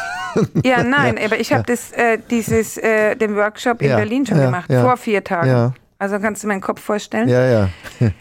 Ja, 0.63 0.83
nein, 0.83 1.17
aber 1.23 1.39
ich 1.39 1.51
habe 1.51 1.63
das 1.63 1.91
äh, 1.93 2.19
dieses 2.29 2.77
äh, 2.77 3.15
den 3.15 3.35
Workshop 3.35 3.81
in 3.81 3.89
Berlin 3.89 4.23
schon 4.27 4.39
gemacht 4.39 4.71
vor 4.71 4.97
vier 4.97 5.23
Tagen. 5.23 5.49
Ja. 5.49 5.73
Also 5.97 6.19
kannst 6.19 6.43
du 6.43 6.47
meinen 6.47 6.61
Kopf 6.61 6.81
vorstellen? 6.81 7.29
Ja, 7.29 7.45
ja. 7.45 7.69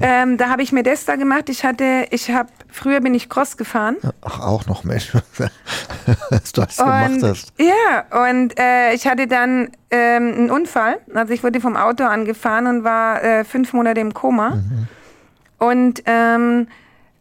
Ähm, 0.00 0.36
da 0.36 0.50
habe 0.50 0.62
ich 0.62 0.72
mir 0.72 0.82
das 0.82 1.04
da 1.04 1.16
gemacht. 1.16 1.48
Ich 1.48 1.64
hatte, 1.64 2.06
ich 2.10 2.30
habe, 2.30 2.50
früher 2.70 3.00
bin 3.00 3.14
ich 3.14 3.28
Cross 3.28 3.56
gefahren. 3.56 3.96
Ach, 4.20 4.40
auch 4.40 4.66
noch, 4.66 4.84
Mensch, 4.84 5.12
was 6.30 6.52
du 6.52 6.60
alles 6.60 6.76
gemacht 6.76 7.22
hast. 7.22 7.52
Ja, 7.58 8.26
und 8.26 8.58
äh, 8.58 8.92
ich 8.92 9.06
hatte 9.06 9.26
dann 9.26 9.70
ähm, 9.90 10.34
einen 10.34 10.50
Unfall. 10.50 10.98
Also 11.14 11.32
ich 11.32 11.42
wurde 11.42 11.60
vom 11.60 11.76
Auto 11.76 12.04
angefahren 12.04 12.66
und 12.66 12.84
war 12.84 13.22
äh, 13.22 13.44
fünf 13.44 13.72
Monate 13.72 14.00
im 14.00 14.12
Koma. 14.12 14.50
Mhm. 14.50 14.88
Und 15.58 16.02
ähm, 16.04 16.68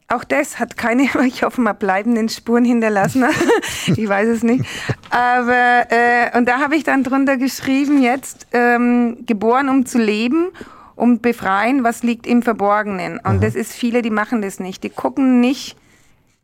auch 0.08 0.24
das 0.24 0.60
hat 0.60 0.78
keine, 0.78 1.10
ich 1.26 1.44
hoffe 1.44 1.62
mal, 1.62 1.74
bleibenden 1.74 2.30
Spuren 2.30 2.66
hinterlassen. 2.66 3.26
ich 3.88 4.08
weiß 4.08 4.28
es 4.30 4.44
nicht. 4.44 4.66
Aber, 5.10 5.88
äh, 5.90 6.38
und 6.38 6.48
da 6.48 6.60
habe 6.60 6.76
ich 6.76 6.84
dann 6.84 7.04
drunter 7.04 7.38
geschrieben, 7.38 8.02
jetzt 8.02 8.48
ähm, 8.52 9.26
geboren, 9.26 9.70
um 9.70 9.86
zu 9.86 9.98
leben 9.98 10.52
um 10.96 11.20
befreien, 11.20 11.84
was 11.84 12.04
liegt 12.04 12.26
im 12.26 12.42
Verborgenen. 12.42 13.18
Und 13.18 13.26
Aha. 13.26 13.38
das 13.38 13.56
ist 13.56 13.74
viele, 13.74 14.02
die 14.02 14.10
machen 14.10 14.42
das 14.42 14.60
nicht. 14.60 14.84
Die 14.84 14.90
gucken 14.90 15.42
nicht 15.42 15.78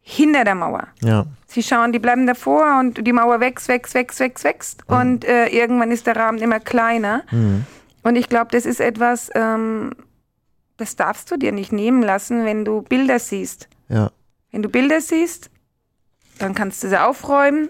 hinter 0.01 0.43
der 0.43 0.55
Mauer. 0.55 0.87
Ja. 1.01 1.25
Sie 1.47 1.63
schauen, 1.63 1.91
die 1.91 1.99
bleiben 1.99 2.27
davor 2.27 2.79
und 2.79 3.05
die 3.05 3.13
Mauer 3.13 3.39
wächst, 3.39 3.67
wächst, 3.67 3.93
wächst, 3.93 4.19
wächst, 4.19 4.43
wächst. 4.43 4.89
Mhm. 4.89 4.95
Und 4.95 5.25
äh, 5.25 5.47
irgendwann 5.47 5.91
ist 5.91 6.07
der 6.07 6.15
Rahmen 6.15 6.39
immer 6.39 6.59
kleiner. 6.59 7.23
Mhm. 7.31 7.65
Und 8.03 8.15
ich 8.15 8.29
glaube, 8.29 8.49
das 8.51 8.65
ist 8.65 8.81
etwas, 8.81 9.29
ähm, 9.35 9.91
das 10.81 10.95
darfst 10.95 11.31
du 11.31 11.37
dir 11.37 11.51
nicht 11.51 11.71
nehmen 11.71 12.01
lassen, 12.01 12.43
wenn 12.43 12.65
du 12.65 12.81
Bilder 12.81 13.19
siehst. 13.19 13.69
Ja. 13.87 14.11
Wenn 14.51 14.61
du 14.61 14.69
Bilder 14.69 14.99
siehst, 14.99 15.49
dann 16.39 16.53
kannst 16.53 16.83
du 16.83 16.89
sie 16.89 17.01
aufräumen 17.01 17.69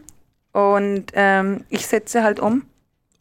und 0.54 1.08
ähm, 1.14 1.66
ich 1.70 1.86
setze 1.86 2.24
halt 2.24 2.40
um. 2.40 2.64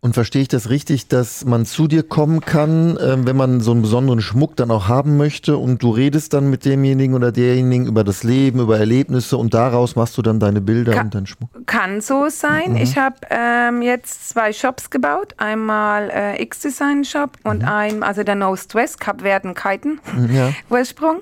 Und 0.03 0.15
verstehe 0.15 0.41
ich 0.41 0.49
das 0.49 0.71
richtig, 0.71 1.09
dass 1.09 1.45
man 1.45 1.67
zu 1.67 1.87
dir 1.87 2.03
kommen 2.03 2.41
kann, 2.41 2.97
äh, 2.97 3.17
wenn 3.27 3.37
man 3.37 3.61
so 3.61 3.73
einen 3.73 3.83
besonderen 3.83 4.23
Schmuck 4.23 4.57
dann 4.57 4.71
auch 4.71 4.89
haben 4.89 5.19
möchte 5.19 5.59
und 5.59 5.83
du 5.83 5.91
redest 5.91 6.33
dann 6.33 6.49
mit 6.49 6.65
demjenigen 6.65 7.15
oder 7.15 7.33
derjenigen 7.33 7.87
über 7.87 8.03
das 8.03 8.23
Leben, 8.23 8.61
über 8.61 8.79
Erlebnisse 8.79 9.37
und 9.37 9.53
daraus 9.53 9.97
machst 9.97 10.17
du 10.17 10.23
dann 10.23 10.41
deine 10.41 10.63
Bilder 10.63 10.93
kann, 10.93 11.07
und 11.07 11.15
deinen 11.15 11.27
Schmuck? 11.27 11.51
Kann 11.67 12.01
so 12.01 12.31
sein. 12.31 12.73
Mhm. 12.73 12.77
Ich 12.79 12.97
habe 12.97 13.17
ähm, 13.29 13.83
jetzt 13.83 14.31
zwei 14.31 14.55
Shops 14.55 14.89
gebaut. 14.89 15.35
Einmal 15.37 16.09
äh, 16.11 16.43
X-Design 16.43 17.05
Shop 17.05 17.37
und 17.45 17.61
mhm. 17.61 17.69
ein, 17.69 18.03
also 18.03 18.23
der 18.23 18.37
Nost 18.37 18.75
West, 18.75 19.01
Kapverden 19.01 19.55
Kiten, 19.55 20.01
mhm, 20.17 20.35
ja. 20.35 20.51
Ursprung. 20.71 21.21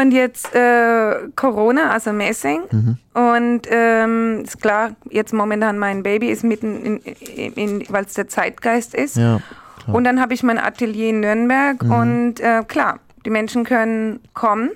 Und 0.00 0.10
jetzt 0.10 0.52
äh, 0.54 1.28
Corona, 1.36 1.90
also 1.90 2.12
Messing. 2.12 2.62
Mhm. 2.70 2.98
Und 3.14 3.62
ähm, 3.70 4.42
ist 4.42 4.60
klar, 4.60 4.96
jetzt 5.08 5.32
momentan 5.32 5.78
mein 5.78 6.02
Baby 6.02 6.30
ist 6.30 6.42
mitten 6.42 6.84
in, 6.84 6.96
in, 6.98 7.52
in 7.52 7.84
weil 7.90 8.04
es 8.04 8.14
der 8.14 8.26
Zeitgeist 8.26 8.94
ist. 8.94 9.16
Ja, 9.16 9.40
und 9.86 10.04
dann 10.04 10.20
habe 10.20 10.34
ich 10.34 10.42
mein 10.42 10.58
Atelier 10.58 11.10
in 11.10 11.20
Nürnberg 11.20 11.82
mhm. 11.82 11.92
und 11.92 12.40
äh, 12.40 12.62
klar, 12.66 13.00
die 13.24 13.30
Menschen 13.30 13.64
können 13.64 14.20
kommen. 14.32 14.70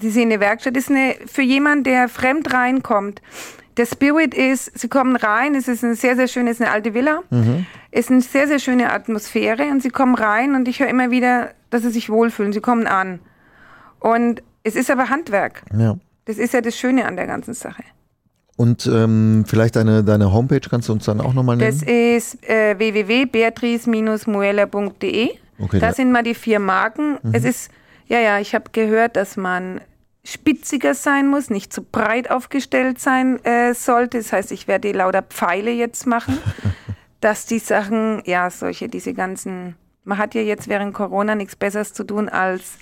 Sie 0.00 0.10
sehen 0.10 0.30
eine 0.30 0.40
Werkstatt, 0.40 0.76
ist 0.76 0.90
eine 0.90 1.16
für 1.26 1.42
jemanden, 1.42 1.84
der 1.84 2.08
fremd 2.08 2.52
reinkommt. 2.54 3.20
Der 3.76 3.86
Spirit 3.86 4.34
ist, 4.34 4.76
sie 4.78 4.88
kommen 4.88 5.16
rein, 5.16 5.54
es 5.54 5.68
ist 5.68 5.84
eine 5.84 5.96
sehr, 5.96 6.16
sehr 6.16 6.28
schöne, 6.28 6.50
es 6.50 6.58
ist 6.58 6.66
eine 6.66 6.72
alte 6.72 6.94
Villa, 6.94 7.22
mhm. 7.30 7.66
ist 7.90 8.10
eine 8.10 8.20
sehr, 8.20 8.48
sehr 8.48 8.58
schöne 8.58 8.92
Atmosphäre 8.92 9.64
und 9.64 9.82
sie 9.82 9.90
kommen 9.90 10.14
rein 10.14 10.54
und 10.54 10.66
ich 10.66 10.80
höre 10.80 10.88
immer 10.88 11.10
wieder, 11.10 11.50
dass 11.70 11.82
sie 11.82 11.90
sich 11.90 12.10
wohlfühlen. 12.10 12.52
Sie 12.52 12.60
kommen 12.60 12.86
an. 12.86 13.20
Und 14.00 14.42
es 14.62 14.76
ist 14.76 14.90
aber 14.90 15.08
Handwerk. 15.08 15.62
Ja. 15.76 15.96
Das 16.24 16.38
ist 16.38 16.54
ja 16.54 16.60
das 16.60 16.76
Schöne 16.76 17.06
an 17.06 17.16
der 17.16 17.26
ganzen 17.26 17.54
Sache. 17.54 17.82
Und 18.56 18.86
ähm, 18.86 19.44
vielleicht 19.46 19.76
deine, 19.76 20.02
deine 20.02 20.32
Homepage 20.32 20.60
kannst 20.60 20.88
du 20.88 20.92
uns 20.92 21.04
dann 21.04 21.20
auch 21.20 21.32
nochmal 21.32 21.56
nennen? 21.56 21.78
Das 21.78 21.88
ist 21.88 22.42
äh, 22.48 22.76
www.beatrice-muela.de. 22.76 25.30
Okay, 25.60 25.78
da 25.78 25.92
sind 25.92 26.10
mal 26.12 26.24
die 26.24 26.34
vier 26.34 26.58
Marken. 26.58 27.18
Mhm. 27.22 27.34
Es 27.34 27.44
ist, 27.44 27.70
ja, 28.06 28.18
ja, 28.18 28.40
ich 28.40 28.56
habe 28.56 28.70
gehört, 28.72 29.14
dass 29.16 29.36
man 29.36 29.80
spitziger 30.24 30.94
sein 30.94 31.28
muss, 31.28 31.50
nicht 31.50 31.72
zu 31.72 31.82
breit 31.82 32.30
aufgestellt 32.30 33.00
sein 33.00 33.44
äh, 33.44 33.74
sollte. 33.74 34.18
Das 34.18 34.32
heißt, 34.32 34.52
ich 34.52 34.68
werde 34.68 34.88
die 34.88 34.98
lauter 34.98 35.22
Pfeile 35.22 35.70
jetzt 35.70 36.06
machen, 36.06 36.38
dass 37.20 37.46
die 37.46 37.60
Sachen, 37.60 38.22
ja, 38.26 38.50
solche, 38.50 38.88
diese 38.88 39.14
ganzen, 39.14 39.76
man 40.04 40.18
hat 40.18 40.34
ja 40.34 40.42
jetzt 40.42 40.68
während 40.68 40.94
Corona 40.94 41.34
nichts 41.34 41.56
Besseres 41.56 41.92
zu 41.92 42.04
tun, 42.04 42.28
als 42.28 42.74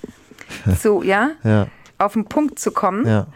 so, 0.81 1.03
ja, 1.03 1.31
ja. 1.45 1.69
auf 1.99 2.15
den 2.15 2.25
Punkt 2.27 2.59
zu 2.59 2.71
kommen. 2.71 3.07
Ja. 3.07 3.27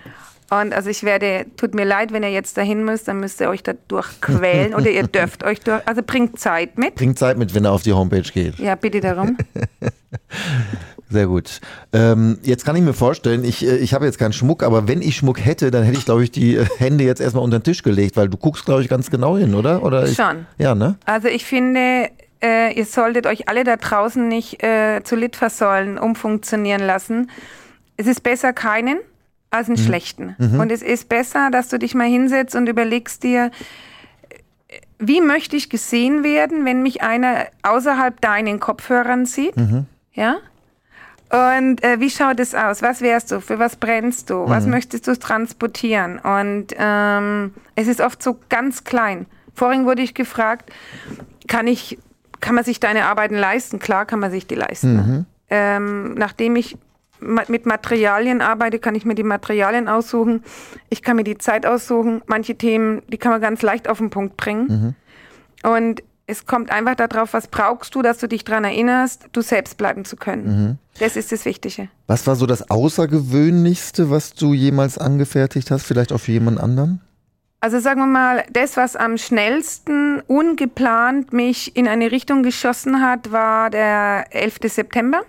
Und 0.51 0.75
also 0.75 0.91
ich 0.91 1.05
werde, 1.05 1.47
tut 1.57 1.75
mir 1.75 1.85
leid, 1.85 2.13
wenn 2.13 2.25
ihr 2.25 2.33
jetzt 2.33 2.57
dahin 2.57 2.85
müsst, 2.85 3.07
dann 3.07 3.21
müsst 3.21 3.41
ihr 3.41 3.49
euch 3.49 3.63
da 3.63 3.73
durchquälen 3.87 4.75
oder 4.77 4.91
ihr 4.91 5.05
dürft 5.05 5.45
euch 5.45 5.61
durch, 5.61 5.81
also 5.87 6.03
bringt 6.05 6.41
Zeit 6.41 6.77
mit. 6.77 6.97
Bringt 6.97 7.19
Zeit 7.19 7.39
mit, 7.39 7.55
wenn 7.55 7.65
er 7.65 7.73
auf 7.73 7.83
die 7.83 7.93
Homepage 7.93 8.23
geht. 8.23 8.59
Ja, 8.59 8.75
bitte 8.75 9.01
darum. 9.01 9.39
Sehr 11.09 11.27
gut. 11.27 11.61
Ähm, 11.93 12.39
jetzt 12.43 12.65
kann 12.65 12.77
ich 12.77 12.83
mir 12.83 12.93
vorstellen, 12.93 13.43
ich, 13.43 13.67
äh, 13.67 13.77
ich 13.79 13.95
habe 13.95 14.07
jetzt 14.07 14.19
keinen 14.19 14.33
Schmuck, 14.33 14.63
aber 14.63 14.87
wenn 14.87 15.03
ich 15.03 15.17
Schmuck 15.17 15.45
hätte, 15.45 15.73
dann 15.73 15.83
hätte 15.83 15.99
ich, 15.99 16.05
glaube 16.05 16.23
ich, 16.23 16.31
die 16.31 16.57
äh, 16.57 16.67
Hände 16.79 17.03
jetzt 17.03 17.21
erstmal 17.21 17.43
unter 17.43 17.59
den 17.59 17.65
Tisch 17.65 17.83
gelegt, 17.83 18.17
weil 18.17 18.29
du 18.29 18.37
guckst, 18.37 18.65
glaube 18.65 18.83
ich, 18.83 18.89
ganz 18.89 19.11
genau 19.11 19.37
hin, 19.37 19.55
oder? 19.55 19.83
oder 19.83 20.07
ich, 20.07 20.15
Schon. 20.15 20.47
Ja, 20.59 20.77
ne? 20.77 20.97
Also 21.05 21.27
ich 21.27 21.45
finde, 21.45 22.09
äh, 22.43 22.73
ihr 22.73 22.87
solltet 22.87 23.27
euch 23.27 23.49
alle 23.49 23.65
da 23.65 23.77
draußen 23.77 24.27
nicht 24.27 24.63
äh, 24.63 25.03
zu 25.05 25.17
Litfaßsäulen 25.17 25.99
umfunktionieren 25.99 26.83
lassen. 26.83 27.31
Es 27.97 28.07
ist 28.07 28.23
besser 28.23 28.53
keinen 28.53 28.99
als 29.51 29.69
einen 29.69 29.79
mhm. 29.79 29.85
schlechten. 29.85 30.37
Mhm. 30.39 30.61
Und 30.61 30.73
es 30.73 30.83
ist 30.83 31.09
besser, 31.09 31.51
dass 31.51 31.69
du 31.69 31.79
dich 31.79 31.95
mal 31.95 32.07
hinsetzt 32.07 32.55
und 32.55 32.69
überlegst 32.69 33.23
dir, 33.23 33.51
wie 34.99 35.21
möchte 35.21 35.57
ich 35.57 35.71
gesehen 35.71 36.23
werden, 36.23 36.65
wenn 36.65 36.83
mich 36.83 37.03
einer 37.03 37.47
außerhalb 37.63 38.21
deinen 38.21 38.61
Kopfhörern 38.61 39.27
sieht? 39.27 39.57
Mhm. 39.57 39.87
Ja? 40.13 40.37
Und 41.31 41.83
äh, 41.85 42.01
wie 42.01 42.11
schaut 42.11 42.41
es 42.41 42.55
aus? 42.55 42.83
Was 42.83 43.01
wärst 43.01 43.31
du? 43.31 43.41
Für 43.41 43.59
was 43.59 43.77
brennst 43.77 44.31
du? 44.31 44.49
Was 44.49 44.65
mhm. 44.65 44.73
möchtest 44.73 45.07
du 45.07 45.19
transportieren? 45.19 46.19
Und 46.19 46.75
ähm, 46.77 47.55
es 47.77 47.87
ist 47.89 48.01
oft 48.01 48.23
so 48.23 48.39
ganz 48.49 48.85
klein. 48.85 49.27
Vorhin 49.55 49.87
wurde 49.87 50.03
ich 50.03 50.15
gefragt, 50.15 50.71
kann 51.49 51.67
ich 51.67 51.99
kann 52.41 52.55
man 52.55 52.65
sich 52.65 52.81
deine 52.81 53.07
Arbeiten 53.07 53.37
leisten? 53.37 53.79
Klar 53.79 54.07
kann 54.07 54.19
man 54.19 54.31
sich 54.31 54.47
die 54.47 54.55
leisten. 54.55 54.95
Mhm. 54.95 55.27
Ähm, 55.49 56.15
nachdem 56.15 56.57
ich 56.57 56.77
mit 57.21 57.67
Materialien 57.67 58.41
arbeite, 58.41 58.79
kann 58.79 58.95
ich 58.95 59.05
mir 59.05 59.15
die 59.15 59.23
Materialien 59.23 59.89
aussuchen. 59.89 60.43
Ich 60.89 61.03
kann 61.03 61.17
mir 61.17 61.25
die 61.25 61.37
Zeit 61.37 61.67
aussuchen. 61.67 62.23
Manche 62.27 62.55
Themen, 62.55 63.03
die 63.09 63.19
kann 63.19 63.33
man 63.33 63.41
ganz 63.41 63.61
leicht 63.63 63.89
auf 63.89 63.99
den 63.99 64.11
Punkt 64.11 64.37
bringen. 64.39 64.95
Und 65.63 66.03
es 66.27 66.47
kommt 66.47 66.71
einfach 66.71 66.95
darauf, 66.95 67.35
was 67.35 67.49
brauchst 67.49 67.95
du, 67.95 68.03
dass 68.03 68.19
du 68.19 68.27
dich 68.27 68.45
daran 68.45 68.65
erinnerst, 68.65 69.27
du 69.33 69.43
selbst 69.43 69.77
bleiben 69.77 70.05
zu 70.05 70.17
können. 70.17 70.79
Das 70.99 71.17
ist 71.17 71.33
das 71.33 71.45
Wichtige. 71.45 71.89
Was 72.07 72.27
war 72.27 72.37
so 72.37 72.47
das 72.47 72.71
Außergewöhnlichste, 72.71 74.11
was 74.11 74.33
du 74.33 74.55
jemals 74.55 74.97
angefertigt 74.97 75.71
hast? 75.71 75.85
Vielleicht 75.85 76.13
auch 76.13 76.21
für 76.21 76.33
jemand 76.33 76.61
anderen? 76.61 77.01
Also 77.63 77.79
sagen 77.79 78.01
wir 78.01 78.07
mal, 78.07 78.45
das, 78.51 78.79
was 78.79 78.97
am 78.97 79.19
schnellsten 79.19 80.21
ungeplant 80.23 81.35
mich 81.35 81.77
in 81.77 81.87
eine 81.89 82.11
Richtung 82.11 82.43
geschossen 82.43 83.03
hat, 83.03 83.33
war 83.33 83.69
der 83.69 84.27
11. 84.31 84.61
September. 84.65 85.21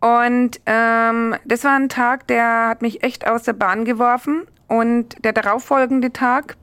Und 0.00 0.60
ähm, 0.66 1.34
das 1.44 1.64
war 1.64 1.76
ein 1.76 1.88
Tag, 1.88 2.28
der 2.28 2.68
hat 2.68 2.80
mich 2.80 3.02
echt 3.02 3.26
aus 3.26 3.42
der 3.42 3.54
Bahn 3.54 3.84
geworfen. 3.84 4.42
Und 4.68 5.24
der 5.24 5.32
darauffolgende 5.32 6.12
Tag, 6.12 6.56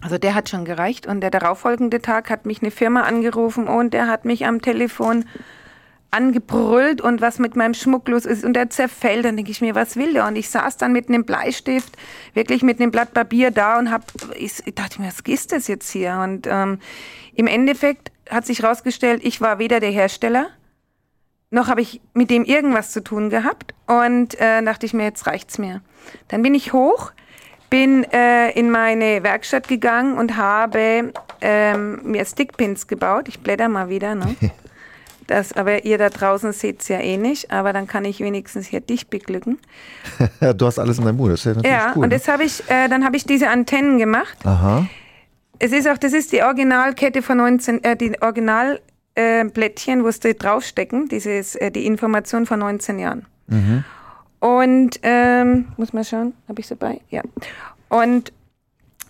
also 0.00 0.16
der 0.16 0.34
hat 0.34 0.48
schon 0.48 0.64
gereicht. 0.64 1.06
Und 1.06 1.20
der 1.20 1.30
darauffolgende 1.30 2.00
Tag 2.00 2.30
hat 2.30 2.46
mich 2.46 2.62
eine 2.62 2.70
Firma 2.70 3.02
angerufen 3.02 3.68
und 3.68 3.92
der 3.92 4.08
hat 4.08 4.24
mich 4.24 4.46
am 4.46 4.62
Telefon 4.62 5.26
angebrüllt 6.12 7.00
und 7.00 7.20
was 7.20 7.38
mit 7.38 7.56
meinem 7.56 7.74
Schmuck 7.74 8.06
los 8.08 8.26
ist 8.26 8.44
und 8.44 8.52
der 8.52 8.70
zerfällt, 8.70 9.24
dann 9.24 9.36
denke 9.36 9.50
ich 9.50 9.60
mir, 9.60 9.74
was 9.74 9.96
will 9.96 10.12
der? 10.12 10.26
Und 10.26 10.36
ich 10.36 10.50
saß 10.50 10.76
dann 10.76 10.92
mit 10.92 11.08
einem 11.08 11.24
Bleistift, 11.24 11.96
wirklich 12.34 12.62
mit 12.62 12.80
einem 12.80 12.90
Blatt 12.90 13.14
Papier 13.14 13.50
da 13.50 13.78
und 13.78 13.90
hab, 13.90 14.04
ich, 14.36 14.62
dachte 14.74 15.00
mir, 15.00 15.08
was 15.08 15.20
ist 15.20 15.52
das 15.52 15.68
jetzt 15.68 15.90
hier? 15.90 16.20
Und 16.22 16.46
ähm, 16.48 16.78
im 17.34 17.46
Endeffekt 17.46 18.12
hat 18.28 18.44
sich 18.44 18.62
herausgestellt, 18.62 19.22
ich 19.24 19.40
war 19.40 19.58
weder 19.58 19.80
der 19.80 19.90
Hersteller, 19.90 20.48
noch 21.50 21.68
habe 21.68 21.80
ich 21.80 22.00
mit 22.12 22.30
dem 22.30 22.44
irgendwas 22.44 22.92
zu 22.92 23.02
tun 23.02 23.30
gehabt 23.30 23.74
und 23.86 24.38
äh, 24.38 24.62
dachte 24.62 24.86
ich 24.86 24.94
mir, 24.94 25.04
jetzt 25.04 25.26
reicht's 25.26 25.58
mir. 25.58 25.80
Dann 26.28 26.42
bin 26.42 26.54
ich 26.54 26.74
hoch, 26.74 27.12
bin 27.70 28.04
äh, 28.12 28.50
in 28.50 28.70
meine 28.70 29.22
Werkstatt 29.22 29.66
gegangen 29.66 30.18
und 30.18 30.36
habe 30.36 31.12
ähm, 31.40 32.00
mir 32.04 32.24
Stickpins 32.26 32.86
gebaut. 32.86 33.28
Ich 33.28 33.40
blätter 33.40 33.68
mal 33.68 33.88
wieder, 33.88 34.14
ne? 34.14 34.34
Das, 35.26 35.52
aber 35.52 35.84
ihr 35.84 35.98
da 35.98 36.08
draußen 36.10 36.52
seht's 36.52 36.88
ja 36.88 36.98
eh 36.98 37.16
nicht, 37.16 37.50
aber 37.50 37.72
dann 37.72 37.86
kann 37.86 38.04
ich 38.04 38.20
wenigstens 38.20 38.66
hier 38.66 38.80
dich 38.80 39.08
beglücken. 39.08 39.58
Ja, 40.40 40.52
du 40.52 40.66
hast 40.66 40.78
alles 40.78 40.98
in 40.98 41.04
deinem 41.04 41.16
Mund. 41.16 41.32
Das 41.32 41.40
ist 41.40 41.44
ja 41.46 41.54
natürlich 41.54 41.70
Ja, 41.72 41.92
cool. 41.94 42.04
und 42.04 42.12
ne? 42.12 42.20
habe 42.26 42.44
ich, 42.44 42.68
äh, 42.68 42.88
dann 42.88 43.04
habe 43.04 43.16
ich 43.16 43.24
diese 43.24 43.48
Antennen 43.48 43.98
gemacht. 43.98 44.36
Aha. 44.44 44.86
Es 45.58 45.72
ist 45.72 45.88
auch, 45.88 45.98
das 45.98 46.12
ist 46.12 46.32
die 46.32 46.42
Originalkette 46.42 47.22
von 47.22 47.36
19, 47.36 47.84
äh, 47.84 47.96
die 47.96 48.20
Original 48.20 48.80
äh, 49.14 49.44
wo 49.44 50.08
es 50.08 50.20
da 50.20 50.32
draufstecken, 50.32 51.08
dieses, 51.08 51.54
äh, 51.54 51.70
die 51.70 51.86
Information 51.86 52.46
von 52.46 52.58
19 52.60 52.98
Jahren. 52.98 53.26
Und 54.40 54.98
ähm, 55.02 55.66
muss 55.76 55.92
mal 55.92 56.04
schauen, 56.04 56.32
habe 56.48 56.60
ich 56.60 56.66
sie 56.66 56.74
bei? 56.74 57.00
Ja. 57.10 57.22
Und 57.90 58.32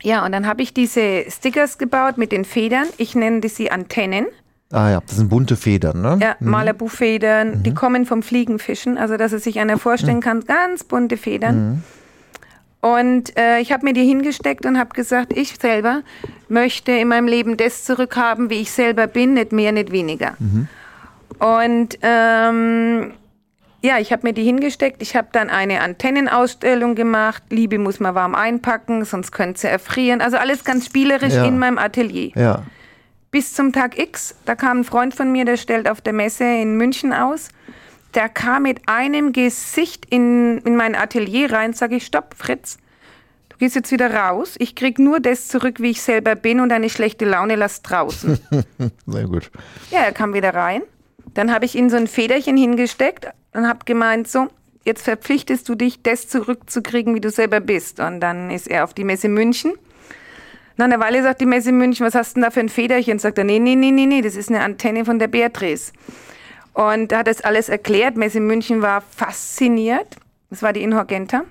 ja, 0.02 0.26
und 0.26 0.32
dann 0.32 0.48
habe 0.48 0.62
ich 0.62 0.74
diese 0.74 1.24
Stickers 1.30 1.78
gebaut 1.78 2.18
mit 2.18 2.32
den 2.32 2.44
Federn. 2.44 2.88
Ich 2.96 3.14
nenne 3.14 3.40
die 3.40 3.48
sie 3.48 3.70
Antennen. 3.70 4.26
Ah 4.72 4.90
ja, 4.90 5.02
das 5.06 5.16
sind 5.16 5.28
bunte 5.28 5.56
Federn, 5.56 6.00
ne? 6.00 6.18
Ja, 6.20 6.36
Malibu-Federn, 6.40 7.62
die 7.62 7.74
kommen 7.74 8.06
vom 8.06 8.22
Fliegenfischen, 8.22 8.96
also 8.96 9.16
dass 9.18 9.32
es 9.32 9.44
sich 9.44 9.60
einer 9.60 9.76
vorstellen 9.78 10.20
kann, 10.20 10.40
ganz 10.44 10.82
bunte 10.82 11.16
Federn. 11.18 11.84
Und 12.80 13.36
äh, 13.38 13.60
ich 13.60 13.70
habe 13.70 13.84
mir 13.84 13.92
die 13.92 14.04
hingesteckt 14.04 14.66
und 14.66 14.78
habe 14.78 14.90
gesagt, 14.94 15.32
ich 15.36 15.56
selber 15.60 16.02
möchte 16.48 16.90
in 16.92 17.08
meinem 17.08 17.28
Leben 17.28 17.56
das 17.56 17.84
zurückhaben, 17.84 18.50
wie 18.50 18.60
ich 18.62 18.72
selber 18.72 19.06
bin, 19.06 19.34
nicht 19.34 19.52
mehr, 19.52 19.70
nicht 19.72 19.92
weniger. 19.92 20.36
Und 21.38 21.98
ähm, 22.02 23.12
ja, 23.82 23.98
ich 23.98 24.12
habe 24.12 24.26
mir 24.26 24.32
die 24.32 24.42
hingesteckt. 24.44 25.02
Ich 25.02 25.14
habe 25.16 25.28
dann 25.32 25.50
eine 25.50 25.80
Antennenausstellung 25.80 26.94
gemacht. 26.94 27.42
Liebe 27.50 27.78
muss 27.78 28.00
man 28.00 28.14
warm 28.14 28.34
einpacken, 28.34 29.04
sonst 29.04 29.32
könnte 29.32 29.60
sie 29.60 29.68
erfrieren. 29.68 30.20
Also 30.20 30.36
alles 30.38 30.64
ganz 30.64 30.86
spielerisch 30.86 31.34
Ja. 31.34 31.44
in 31.44 31.58
meinem 31.58 31.78
Atelier 31.78 32.30
Ja. 32.34 32.62
Bis 33.32 33.54
zum 33.54 33.72
Tag 33.72 33.98
X. 33.98 34.36
Da 34.44 34.54
kam 34.54 34.80
ein 34.80 34.84
Freund 34.84 35.14
von 35.14 35.32
mir, 35.32 35.44
der 35.44 35.56
stellt 35.56 35.88
auf 35.88 36.00
der 36.00 36.12
Messe 36.12 36.44
in 36.44 36.76
München 36.76 37.12
aus. 37.12 37.48
Der 38.14 38.28
kam 38.28 38.64
mit 38.64 38.88
einem 38.88 39.32
Gesicht 39.32 40.06
in, 40.10 40.58
in 40.58 40.76
mein 40.76 40.94
Atelier 40.94 41.50
rein. 41.50 41.72
Sag 41.72 41.92
ich, 41.92 42.04
stopp, 42.04 42.34
Fritz. 42.36 42.76
Du 43.48 43.56
gehst 43.56 43.74
jetzt 43.74 43.90
wieder 43.90 44.14
raus. 44.14 44.54
Ich 44.58 44.76
krieg 44.76 44.98
nur 44.98 45.18
das 45.18 45.48
zurück, 45.48 45.80
wie 45.80 45.90
ich 45.90 46.02
selber 46.02 46.36
bin 46.36 46.60
und 46.60 46.68
deine 46.68 46.90
schlechte 46.90 47.24
Laune 47.24 47.56
lass 47.56 47.80
draußen. 47.80 48.38
Sehr 49.06 49.26
gut. 49.26 49.50
ja, 49.90 50.00
er 50.00 50.12
kam 50.12 50.34
wieder 50.34 50.54
rein. 50.54 50.82
Dann 51.32 51.52
habe 51.52 51.64
ich 51.64 51.74
ihm 51.74 51.88
so 51.88 51.96
ein 51.96 52.08
Federchen 52.08 52.58
hingesteckt 52.58 53.28
und 53.54 53.66
habe 53.66 53.86
gemeint, 53.86 54.28
so, 54.28 54.48
jetzt 54.84 55.04
verpflichtest 55.04 55.66
du 55.66 55.74
dich, 55.74 56.02
das 56.02 56.28
zurückzukriegen, 56.28 57.14
wie 57.14 57.20
du 57.20 57.30
selber 57.30 57.60
bist. 57.60 57.98
Und 57.98 58.20
dann 58.20 58.50
ist 58.50 58.68
er 58.68 58.84
auf 58.84 58.92
die 58.92 59.04
Messe 59.04 59.30
München. 59.30 59.72
Nach 60.82 60.86
einer 60.86 60.98
Weile 60.98 61.22
sagt 61.22 61.40
die 61.40 61.46
Messe 61.46 61.70
München, 61.70 62.04
was 62.04 62.16
hast 62.16 62.32
du 62.32 62.40
denn 62.40 62.42
da 62.42 62.50
für 62.50 62.58
ein 62.58 62.68
Federchen? 62.68 63.20
Sagt 63.20 63.38
er, 63.38 63.44
nee, 63.44 63.60
nee, 63.60 63.76
nee, 63.76 63.92
nee, 63.92 64.04
nee, 64.04 64.20
das 64.20 64.34
ist 64.34 64.48
eine 64.48 64.62
Antenne 64.64 65.04
von 65.04 65.20
der 65.20 65.28
Beatrice. 65.28 65.92
Und 66.74 67.12
da 67.12 67.18
hat 67.18 67.28
das 67.28 67.40
alles 67.42 67.68
erklärt. 67.68 68.16
Messe 68.16 68.40
München 68.40 68.82
war 68.82 69.00
fasziniert. 69.00 70.16
Das 70.50 70.60
war 70.60 70.72
die 70.72 70.82
Inhorgenta, 70.82 71.44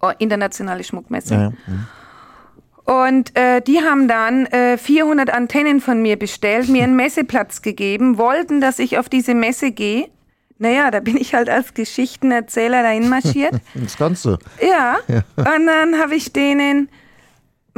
oh, 0.00 0.12
internationale 0.18 0.84
Schmuckmesse. 0.84 1.34
Ja, 1.34 1.52
ja. 2.86 3.08
Und 3.08 3.36
äh, 3.36 3.60
die 3.62 3.80
haben 3.80 4.06
dann 4.06 4.46
äh, 4.46 4.78
400 4.78 5.34
Antennen 5.34 5.80
von 5.80 6.00
mir 6.00 6.16
bestellt, 6.16 6.68
mir 6.68 6.84
einen 6.84 6.94
Messeplatz 7.04 7.62
gegeben, 7.62 8.16
wollten, 8.16 8.60
dass 8.60 8.78
ich 8.78 8.96
auf 8.96 9.08
diese 9.08 9.34
Messe 9.34 9.72
gehe. 9.72 10.08
Naja, 10.56 10.92
da 10.92 11.00
bin 11.00 11.16
ich 11.16 11.34
halt 11.34 11.50
als 11.50 11.74
Geschichtenerzähler 11.74 12.84
dahin 12.84 13.08
marschiert. 13.08 13.54
Das 13.74 13.96
kannst 13.96 14.24
du. 14.24 14.36
Ja, 14.64 14.98
und 15.08 15.66
dann 15.66 15.98
habe 15.98 16.14
ich 16.14 16.32
denen 16.32 16.90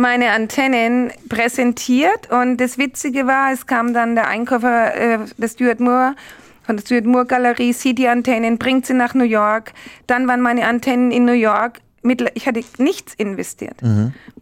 meine 0.02 0.32
Antennen 0.32 1.10
präsentiert 1.30 2.30
und 2.30 2.58
das 2.58 2.76
Witzige 2.76 3.26
war, 3.26 3.52
es 3.52 3.66
kam 3.66 3.94
dann 3.94 4.14
der 4.14 4.28
Einkäufer 4.28 4.94
äh, 4.94 5.18
des 5.38 5.52
Stuart 5.52 5.80
Moore 5.80 6.14
von 6.64 6.76
der 6.76 6.84
Stuart 6.84 7.06
Moore 7.06 7.26
Galerie, 7.26 7.72
sieht 7.72 7.98
die 7.98 8.08
Antennen, 8.08 8.58
bringt 8.58 8.86
sie 8.86 8.94
nach 8.94 9.14
New 9.14 9.24
York. 9.24 9.72
Dann 10.06 10.28
waren 10.28 10.40
meine 10.40 10.66
Antennen 10.66 11.10
in 11.10 11.24
New 11.24 11.32
York. 11.32 11.78
Ich 12.34 12.46
hatte 12.46 12.62
nichts 12.78 13.14
investiert, 13.14 13.76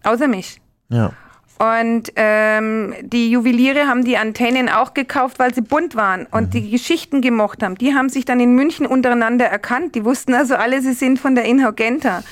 außer 0.02 0.28
mich. 0.28 0.60
Ja. 0.88 1.12
Und 1.58 2.12
ähm, 2.16 2.94
die 3.02 3.30
Juweliere 3.30 3.86
haben 3.86 4.02
die 4.02 4.16
Antennen 4.16 4.70
auch 4.70 4.94
gekauft, 4.94 5.38
weil 5.38 5.52
sie 5.52 5.60
bunt 5.60 5.94
waren 5.94 6.26
und 6.30 6.54
die 6.54 6.70
Geschichten 6.70 7.20
gemocht 7.20 7.62
haben. 7.62 7.74
Die 7.74 7.94
haben 7.94 8.08
sich 8.08 8.24
dann 8.24 8.40
in 8.40 8.54
München 8.54 8.86
untereinander 8.86 9.44
erkannt. 9.44 9.94
Die 9.94 10.06
wussten 10.06 10.32
also 10.32 10.54
alle, 10.54 10.80
sie 10.80 10.94
sind 10.94 11.18
von 11.18 11.34
der 11.34 11.44
Inhorgenta. 11.44 12.22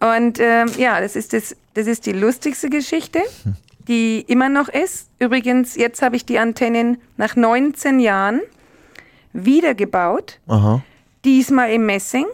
Und 0.00 0.38
ähm, 0.40 0.68
ja, 0.78 1.00
das 1.00 1.14
ist, 1.14 1.32
das, 1.32 1.54
das 1.74 1.86
ist 1.86 2.06
die 2.06 2.12
lustigste 2.12 2.70
Geschichte, 2.70 3.20
die 3.86 4.20
immer 4.20 4.48
noch 4.48 4.68
ist. 4.68 5.10
Übrigens, 5.18 5.76
jetzt 5.76 6.00
habe 6.02 6.16
ich 6.16 6.24
die 6.24 6.38
Antennen 6.38 6.98
nach 7.16 7.36
19 7.36 8.00
Jahren 8.00 8.40
wiedergebaut, 9.32 10.40
Aha. 10.46 10.82
diesmal 11.24 11.70
im 11.70 11.86
Messing. 11.86 12.26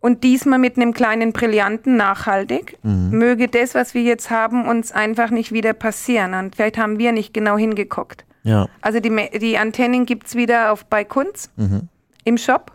Und 0.00 0.24
diesmal 0.24 0.58
mit 0.58 0.76
einem 0.76 0.92
kleinen 0.92 1.32
Brillanten 1.32 1.96
nachhaltig. 1.96 2.78
Möge 2.82 3.48
das, 3.48 3.74
was 3.74 3.94
wir 3.94 4.02
jetzt 4.02 4.30
haben, 4.30 4.66
uns 4.66 4.92
einfach 4.92 5.30
nicht 5.30 5.52
wieder 5.52 5.74
passieren. 5.74 6.34
Und 6.34 6.56
vielleicht 6.56 6.78
haben 6.78 6.98
wir 6.98 7.12
nicht 7.12 7.34
genau 7.34 7.56
hingeguckt. 7.56 8.24
Ja. 8.42 8.68
Also 8.80 8.98
die, 8.98 9.30
die 9.38 9.58
Antennen 9.58 10.06
gibt 10.06 10.26
es 10.26 10.34
wieder 10.34 10.72
auf, 10.72 10.84
bei 10.86 11.04
Kunz 11.04 11.50
im 12.24 12.38
Shop 12.38 12.72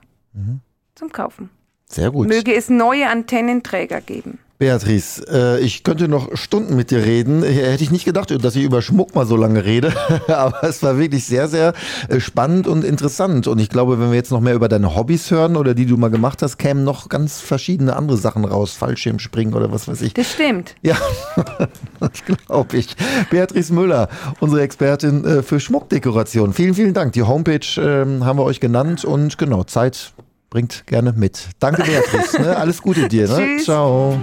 zum 0.96 1.12
Kaufen. 1.12 1.50
Sehr 1.90 2.12
gut. 2.12 2.28
Möge 2.28 2.54
es 2.54 2.70
neue 2.70 3.10
Antennenträger 3.10 4.02
geben. 4.02 4.40
Beatrice, 4.60 5.24
äh, 5.32 5.60
ich 5.60 5.84
könnte 5.84 6.08
noch 6.08 6.36
Stunden 6.36 6.76
mit 6.76 6.90
dir 6.90 7.06
reden. 7.06 7.44
Hätte 7.44 7.84
ich 7.84 7.92
nicht 7.92 8.06
gedacht, 8.06 8.32
dass 8.44 8.56
ich 8.56 8.64
über 8.64 8.82
Schmuck 8.82 9.14
mal 9.14 9.28
so 9.28 9.36
lange 9.36 9.64
rede. 9.66 9.94
Aber 10.28 10.64
es 10.64 10.82
war 10.82 10.98
wirklich 10.98 11.26
sehr, 11.26 11.48
sehr 11.48 11.74
äh, 12.10 12.20
spannend 12.20 12.68
und 12.68 12.84
interessant. 12.84 13.46
Und 13.46 13.60
ich 13.60 13.70
glaube, 13.70 14.00
wenn 14.00 14.10
wir 14.10 14.16
jetzt 14.16 14.32
noch 14.32 14.42
mehr 14.42 14.56
über 14.56 14.68
deine 14.68 14.96
Hobbys 14.96 15.30
hören 15.30 15.58
oder 15.58 15.76
die 15.76 15.86
du 15.86 15.96
mal 15.96 16.10
gemacht 16.10 16.42
hast, 16.42 16.58
kämen 16.58 16.84
noch 16.84 17.08
ganz 17.08 17.40
verschiedene 17.40 17.96
andere 17.96 18.18
Sachen 18.18 18.46
raus. 18.46 18.74
Fallschirmspringen 18.74 19.54
oder 19.54 19.72
was 19.72 19.88
weiß 19.88 20.02
ich. 20.02 20.16
Das 20.16 20.32
stimmt. 20.32 20.74
Ja, 20.82 20.98
das 22.00 22.26
glaube 22.48 22.78
ich. 22.78 22.96
Beatrice 23.30 23.72
Müller, 23.72 24.10
unsere 24.40 24.64
Expertin 24.64 25.24
äh, 25.24 25.44
für 25.44 25.60
Schmuckdekoration. 25.60 26.54
Vielen, 26.54 26.74
vielen 26.74 26.96
Dank. 26.96 27.14
Die 27.14 27.22
Homepage 27.22 27.60
ähm, 27.78 28.26
haben 28.26 28.40
wir 28.40 28.44
euch 28.44 28.60
genannt 28.60 29.06
und 29.06 29.38
genau, 29.38 29.66
Zeit 29.66 30.14
bringt 30.50 30.86
gerne 30.88 31.14
mit. 31.14 31.50
Danke, 31.60 31.84
Beatrice. 31.84 32.42
ne? 32.42 32.58
Alles 32.58 32.82
Gute 32.82 33.08
dir. 33.08 33.28
Ne? 33.28 33.58
Ciao. 33.64 34.18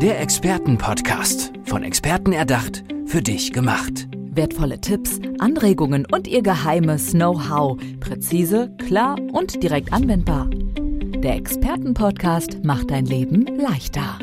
Der 0.00 0.20
Expertenpodcast. 0.20 1.52
Von 1.64 1.82
Experten 1.82 2.32
erdacht, 2.32 2.84
für 3.06 3.22
dich 3.22 3.52
gemacht. 3.52 4.08
Wertvolle 4.12 4.80
Tipps, 4.80 5.18
Anregungen 5.38 6.06
und 6.12 6.28
ihr 6.28 6.42
geheimes 6.42 7.12
Know-how. 7.12 7.78
Präzise, 8.00 8.70
klar 8.86 9.16
und 9.32 9.62
direkt 9.62 9.92
anwendbar. 9.92 10.48
Der 10.50 11.36
Expertenpodcast 11.36 12.62
macht 12.62 12.90
dein 12.90 13.06
Leben 13.06 13.46
leichter. 13.58 14.18